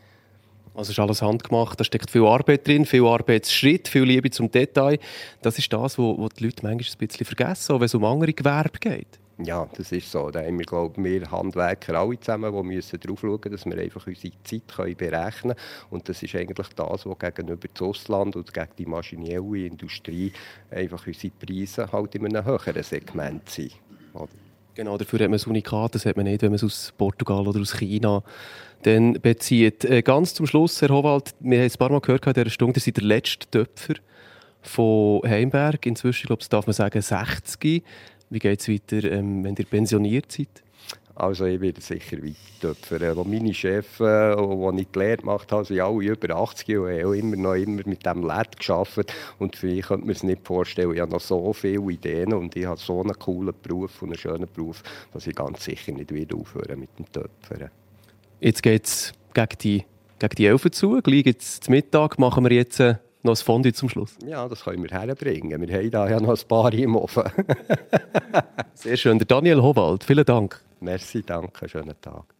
Also 0.75 0.91
ist 0.91 0.99
alles 0.99 1.23
handgemacht, 1.23 1.79
da 1.79 1.85
steckt 1.85 2.11
viel 2.11 2.27
Arbeit 2.27 2.67
drin, 2.67 2.85
viel 2.85 3.07
Arbeitsschritt, 3.07 3.87
viel 3.87 4.03
Liebe 4.03 4.31
zum 4.31 4.51
Detail. 4.51 4.99
Das 5.41 5.57
ist 5.57 5.73
das, 5.73 5.99
was 5.99 6.31
die 6.35 6.45
Leute 6.45 6.63
manchmal 6.63 6.73
ein 6.75 7.07
bisschen 7.07 7.27
vergessen, 7.27 7.77
wenn 7.77 7.87
es 7.87 7.95
um 7.95 8.05
andere 8.05 8.33
Gewerbe 8.33 8.79
geht. 8.81 9.21
Ja, 9.39 9.69
das 9.77 9.91
ist 9.91 10.11
so. 10.11 10.31
Da 10.31 10.43
haben 10.43 10.59
wir, 10.59 10.65
glaube 10.65 11.03
wir 11.03 11.31
Handwerker 11.31 11.99
alle 11.99 12.19
zusammen, 12.21 12.55
die 12.55 12.75
müssen 12.75 13.01
darauf 13.01 13.21
schauen, 13.21 13.51
dass 13.51 13.67
wir 13.67 13.79
einfach 13.79 14.07
unsere 14.07 14.33
Zeit 14.45 14.63
können 14.69 14.97
berechnen 14.97 15.55
können. 15.55 15.55
Und 15.91 16.09
das 16.09 16.23
ist 16.23 16.35
eigentlich 16.37 16.69
das, 16.69 17.07
was 17.07 17.19
gegenüber 17.19 17.69
dem 17.69 17.87
Ausland 17.87 18.37
und 18.37 18.55
gegen 18.55 18.69
die 18.79 18.87
maschinelle 18.87 19.67
Industrie 19.67 20.33
einfach 20.71 21.05
unsere 21.07 21.33
Preise 21.35 21.91
halt 21.91 22.15
in 22.15 22.27
einem 22.27 22.45
höheren 22.45 22.83
Segment 22.83 23.49
sind. 23.49 23.73
Genau, 24.75 24.99
dafür 24.99 25.21
hat 25.21 25.29
man 25.29 25.39
das 25.39 25.47
Unikat, 25.47 25.95
das 25.95 26.05
hat 26.05 26.17
man 26.17 26.27
nicht, 26.27 26.43
wenn 26.43 26.51
man 26.51 26.57
es 26.57 26.65
aus 26.65 26.93
Portugal 26.99 27.47
oder 27.47 27.61
aus 27.61 27.79
China 27.79 28.25
dann 28.83 29.15
bezieht. 29.15 29.85
Äh, 29.85 30.03
ganz 30.03 30.35
zum 30.35 30.47
Schluss, 30.47 30.83
Herr 30.83 30.89
Howald, 30.89 31.33
wir 31.39 31.59
haben 31.59 31.67
es 31.67 31.77
ein 31.77 31.79
paar 31.79 31.91
Mal 31.91 32.01
gehört 32.01 32.27
in 32.27 32.33
dieser 32.35 32.51
Stunde, 32.51 32.81
Sie 32.81 32.85
sind 32.85 32.97
der 32.97 33.05
letzte 33.05 33.49
Töpfer 33.49 33.95
von 34.63 35.23
Heimberg. 35.25 35.87
Inzwischen, 35.87 36.27
glaube 36.27 36.43
ich, 36.43 36.49
darf 36.49 36.67
man 36.67 36.75
sagen, 36.75 37.01
60. 37.01 37.85
Wie 38.31 38.39
geht 38.39 38.61
es 38.61 38.69
weiter, 38.69 39.05
ähm, 39.13 39.45
wenn 39.45 39.55
ihr 39.55 39.65
pensioniert 39.65 40.33
seid? 40.33 40.49
Also 41.17 41.45
ich 41.45 41.61
werde 41.61 41.81
sicher 41.81 42.19
weiter 42.23 42.35
töpfern. 42.61 43.03
Äh, 43.03 43.15
meine 43.15 43.55
Chefs, 43.55 43.99
die 43.99 44.81
ich 44.81 44.89
die 44.89 44.99
Lehre 44.99 45.17
gemacht 45.19 45.53
habe, 45.53 45.65
sind 45.65 45.81
alle 45.81 46.05
über 46.05 46.35
80 46.35 46.79
und 46.79 46.89
haben 46.89 47.15
immer 47.15 47.37
noch 47.37 47.55
immer 47.55 47.83
mit 47.85 48.05
dem 48.05 48.27
LED 48.27 48.59
gearbeitet. 48.59 49.13
Und 49.39 49.55
für 49.55 49.67
mich 49.67 49.87
könnte 49.87 50.07
man 50.07 50.15
es 50.15 50.23
nicht 50.25 50.45
vorstellen. 50.45 50.93
Ich 50.95 51.01
habe 51.01 51.13
noch 51.13 51.21
so 51.21 51.53
viele 51.53 51.91
Ideen 51.93 52.33
und 52.33 52.57
ich 52.57 52.67
habe 52.67 52.81
so 52.81 53.01
einen 53.01 53.17
coolen 53.19 53.55
Beruf 53.63 54.03
und 54.03 54.09
einen 54.09 54.19
schönen 54.19 54.49
Beruf, 54.53 54.83
dass 55.13 55.27
ich 55.27 55.37
ganz 55.37 55.65
sicher 55.65 55.93
nicht 55.93 56.13
wieder 56.13 56.37
aufhören 56.37 56.81
mit 56.81 56.91
dem 56.99 57.11
Töpfern. 57.13 57.71
Jetzt 58.41 58.63
geht 58.63 58.85
es 58.85 59.13
gegen 59.33 59.59
die, 59.63 59.85
gegen 60.19 60.35
die 60.37 60.47
Elfen 60.47 60.73
zu. 60.73 61.01
Gleich 61.01 61.27
jetzt 61.27 61.65
zum 61.65 61.73
Mittag 61.73 62.19
machen 62.19 62.45
wir 62.45 62.53
jetzt 62.53 62.81
äh, 62.81 62.97
noch 63.23 63.35
ein 63.35 63.37
Fondue 63.37 63.73
zum 63.73 63.89
Schluss. 63.89 64.17
Ja, 64.27 64.49
das 64.49 64.65
können 64.65 64.83
wir 64.83 64.91
herbringen. 64.91 65.61
Wir 65.67 65.79
haben 65.79 65.91
da 65.91 66.11
ja 66.11 66.21
noch 66.21 66.31
ein 66.31 66.49
paar 66.49 66.73
im 66.75 66.97
Ofen. 66.97 67.23
Sehr 68.75 68.97
schön. 68.97 69.19
Der 69.19 69.27
Daniel 69.27 69.63
Howald, 69.63 70.03
vielen 70.03 70.25
Dank. 70.25 70.61
Merci, 70.85 71.23
danke. 71.23 71.67
Schönen 71.67 71.99
Tag. 72.01 72.34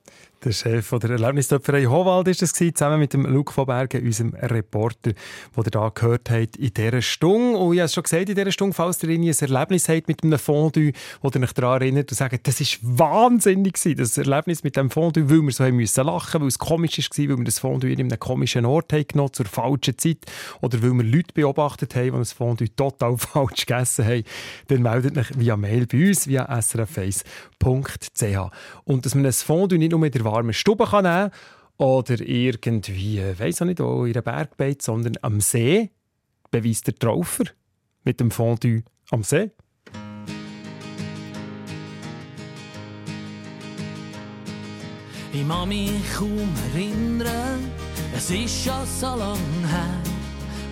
Der 0.45 0.53
Chef 0.53 0.91
der 0.91 1.09
Erlebnistöpferei 1.09 1.87
Howald 1.87 2.27
war 2.27 2.35
das, 2.35 2.53
zusammen 2.53 2.99
mit 2.99 3.15
dem 3.15 3.25
Luc 3.25 3.51
von 3.51 3.65
Bergen, 3.65 4.05
unserem 4.05 4.35
Reporter, 4.35 5.13
den 5.13 5.15
ihr 5.57 5.81
hier 5.81 5.93
gehört 5.95 6.31
habt 6.31 6.57
in 6.57 6.75
dieser 6.75 7.01
Stunde. 7.01 7.57
Und 7.57 7.73
ich 7.73 7.79
habe 7.79 7.87
es 7.87 7.95
schon 7.95 8.03
gesagt, 8.03 8.29
in 8.29 8.35
dieser 8.35 8.53
Stunde, 8.53 8.75
falls 8.75 9.03
ihr 9.03 9.09
ein 9.09 9.27
Erlebnis 9.27 9.89
habt 9.89 10.07
mit 10.07 10.23
einem 10.23 10.39
Fondue, 10.39 10.93
wo 11.23 11.31
ihr 11.35 11.43
euch 11.43 11.53
daran 11.53 11.81
erinnert 11.81 12.13
und 12.13 12.19
sagt, 12.19 12.47
das 12.47 12.61
war 12.61 13.25
wahnsinnig 13.25 13.73
gewesen, 13.73 13.97
das 13.97 14.19
Erlebnis 14.19 14.63
mit 14.63 14.77
dem 14.77 14.91
Fondue, 14.91 15.31
weil 15.31 15.41
wir 15.41 15.51
so 15.51 15.65
haben 15.65 15.77
müssen 15.77 16.05
lachen, 16.05 16.43
weil 16.43 16.49
es 16.49 16.59
komisch 16.59 16.99
war, 16.99 17.29
weil 17.29 17.39
wir 17.39 17.45
das 17.45 17.59
Fondue 17.59 17.91
in 17.91 18.01
einem 18.01 18.19
komischen 18.19 18.67
Ort 18.67 18.93
haben 18.93 19.09
genommen, 19.09 19.33
zur 19.33 19.47
falschen 19.47 19.97
Zeit, 19.97 20.19
oder 20.61 20.83
weil 20.83 20.93
wir 20.93 21.05
Leute 21.05 21.33
beobachtet 21.33 21.95
haben, 21.95 22.13
die 22.13 22.19
das 22.19 22.35
Fondue 22.35 22.69
total 22.77 23.17
falsch 23.17 23.65
gegessen 23.65 24.05
haben, 24.05 24.25
dann 24.69 24.83
meldet 24.83 25.17
euch 25.17 25.39
via 25.39 25.57
Mail 25.57 25.87
bei 25.87 26.09
uns, 26.09 26.29
via 26.29 26.51
srf1.ch. 26.51 28.51
Und 28.85 29.07
dass 29.07 29.15
man 29.15 29.25
ein 29.25 29.33
Fondue 29.33 29.79
nicht 29.79 29.93
nur 29.93 30.04
in 30.05 30.13
der 30.13 30.25
warmen 30.25 30.53
Stube 30.53 30.87
kann 30.87 31.05
nehmen 31.05 31.31
oder 31.77 32.21
irgendwie, 32.21 33.21
weiß 33.21 33.63
auch 33.63 33.67
nicht, 33.67 33.81
auch 33.81 34.05
in 34.05 34.13
einer 34.13 34.23
Bergbeit, 34.23 34.83
sondern 34.83 35.15
am 35.23 35.41
See, 35.41 35.91
beweist 36.51 36.87
der 36.87 36.95
Traufer 36.95 37.45
mit 38.05 38.21
dem 38.21 38.31
Fondue 38.31 38.83
am 39.11 39.23
See. 39.23 39.51
Ich 45.33 45.49
kann 45.49 45.69
mich 45.69 45.91
kaum 46.17 46.49
erinnern, 46.73 47.71
es 48.17 48.31
ist 48.31 48.65
schon 48.65 48.87
so 48.87 49.17
lange 49.17 49.69
her, 49.69 50.01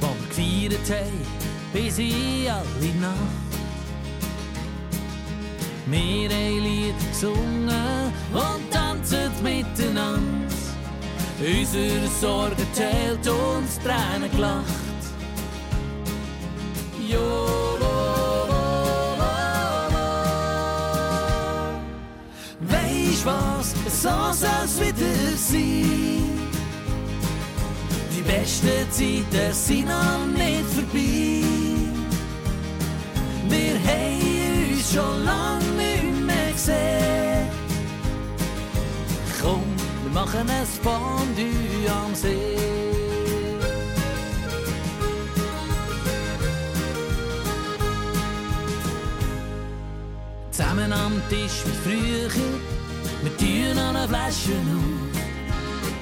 wo 0.01 0.07
wir 0.07 0.29
gefeiert 0.29 1.01
haben, 1.01 1.21
bis 1.73 1.99
in 1.99 2.49
alle 2.49 2.95
Nacht. 3.01 3.53
Wir 5.87 6.29
haben 6.31 6.63
Lieder 6.63 6.95
gesungen 7.11 8.13
und 8.33 8.82
tanzen 9.03 9.31
miteinander. 9.43 10.55
Unsere 11.41 12.09
Sorgen 12.21 12.67
teilt 12.75 13.27
uns 13.29 13.79
Tränen 13.83 14.31
gelacht. 14.31 15.03
Jo, 17.09 17.19
lo, 17.81 18.47
lo, 18.49 18.63
lo, 19.19 19.33
lo. 19.91 20.07
Weisst 22.61 23.27
was, 23.27 23.75
so 24.03 24.33
soll's 24.33 24.81
wieder 24.81 25.37
sein. 25.37 26.31
Die 28.15 28.23
besten 28.23 28.91
Zeiten 28.91 29.53
sind 29.53 29.89
noch 29.89 30.27
nicht 30.27 30.69
vorbei. 30.75 31.43
Wir 33.49 33.75
haben 33.85 34.73
uns 34.73 34.93
schon 34.93 35.25
lange 35.25 35.65
nicht 35.77 36.27
mehr 36.27 36.53
gesehen. 36.53 36.92
Machen 40.13 40.49
ein 40.49 40.67
Fondue 40.67 41.91
am 41.91 42.15
See. 42.15 42.57
Zusammen 50.51 50.93
am 50.93 51.23
Tisch 51.29 51.63
wie 51.65 51.91
früher, 51.91 52.31
wir 53.23 53.37
tun 53.37 53.79
an 53.79 53.97
eine 53.97 54.09
Flasche 54.09 54.53
auf. 54.53 55.23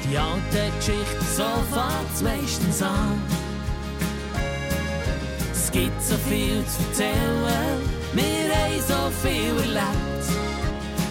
Die 0.05 0.19
alte 0.19 0.77
Geschichte, 0.77 1.25
so 1.37 1.45
fängt's 1.71 2.23
meistens 2.23 2.83
an. 2.83 3.23
Es 5.53 5.71
gibt 5.71 6.03
so 6.03 6.17
viel 6.29 6.65
zu 6.67 6.83
erzählen, 6.89 7.81
wir 8.13 8.55
haben 8.55 8.83
so 8.89 9.11
viel 9.23 9.57
erlebt. 9.61 10.50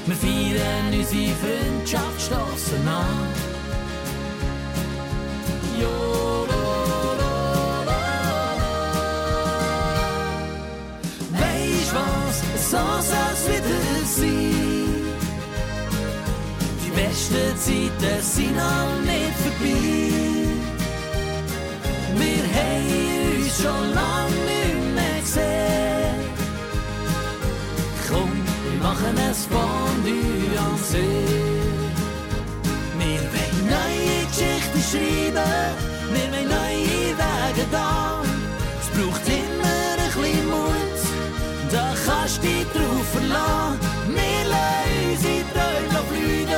Wir 0.09 0.15
feiern 0.15 0.91
unsere 0.91 1.35
Freundschaft, 1.35 2.19
stossen 2.19 2.87
an. 2.87 3.27
Jo. 5.79 6.47
Weisst 11.31 11.93
was, 11.93 12.41
so 12.71 12.77
soll's 13.07 13.43
wieder 13.49 13.81
sein. 14.03 15.05
Die 16.83 16.91
besten 16.95 17.55
Zeiten 17.59 18.21
sind 18.23 18.55
noch 18.55 19.01
nicht 19.05 19.37
vorbei. 19.43 19.77
Wir 22.17 22.43
haben 22.57 23.43
uns 23.43 23.61
schon 23.61 23.93
lange 23.93 24.58
Fondue 29.49 30.57
am 30.57 30.77
See. 30.77 31.25
Wir 32.97 33.21
wollen 33.31 33.59
neue 33.67 34.25
Geschichten 34.27 34.81
schreiben, 34.89 35.51
wir 36.13 36.27
wollen 36.31 36.47
neue 36.47 37.09
Wege 37.17 37.65
gehen. 37.71 38.27
Es 38.81 38.87
braucht 38.95 39.25
immer 39.27 39.95
ein 39.97 40.11
bisschen 40.13 40.49
Mut, 40.49 41.01
da 41.71 41.85
kannst 42.05 42.37
du 42.37 42.41
dich 42.47 42.67
drauf 42.73 43.07
verlassen. 43.11 43.79
Wir 44.13 44.41
lassen 44.53 44.99
unsere 45.11 45.43
Träume 45.53 46.01
blühen, 46.09 46.49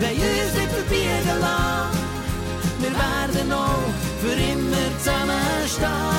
wollen 0.00 0.20
uns 0.42 0.52
nicht 0.58 0.72
verbiegen 0.72 1.36
lassen. 1.40 1.98
Wir 2.80 2.92
werden 2.92 3.52
auch 3.52 3.92
für 4.20 4.32
immer 4.32 4.88
zusammenstehen. 4.98 6.11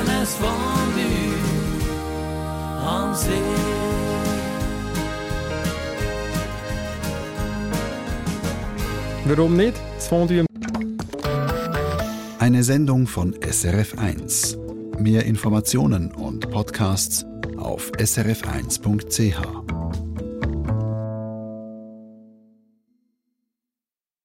Ein 0.00 0.26
Fondue 0.26 1.34
am 2.84 3.14
See. 3.14 3.30
Warum 9.24 9.56
nicht? 9.56 9.74
Das 9.96 10.08
Fondue 10.08 10.44
Eine 12.38 12.62
Sendung 12.62 13.06
von 13.06 13.34
SRF1. 13.34 14.56
Mehr 15.00 15.24
Informationen 15.24 16.12
und 16.12 16.50
Podcasts 16.50 17.24
auf 17.56 17.90
srf1.ch. 17.92 19.85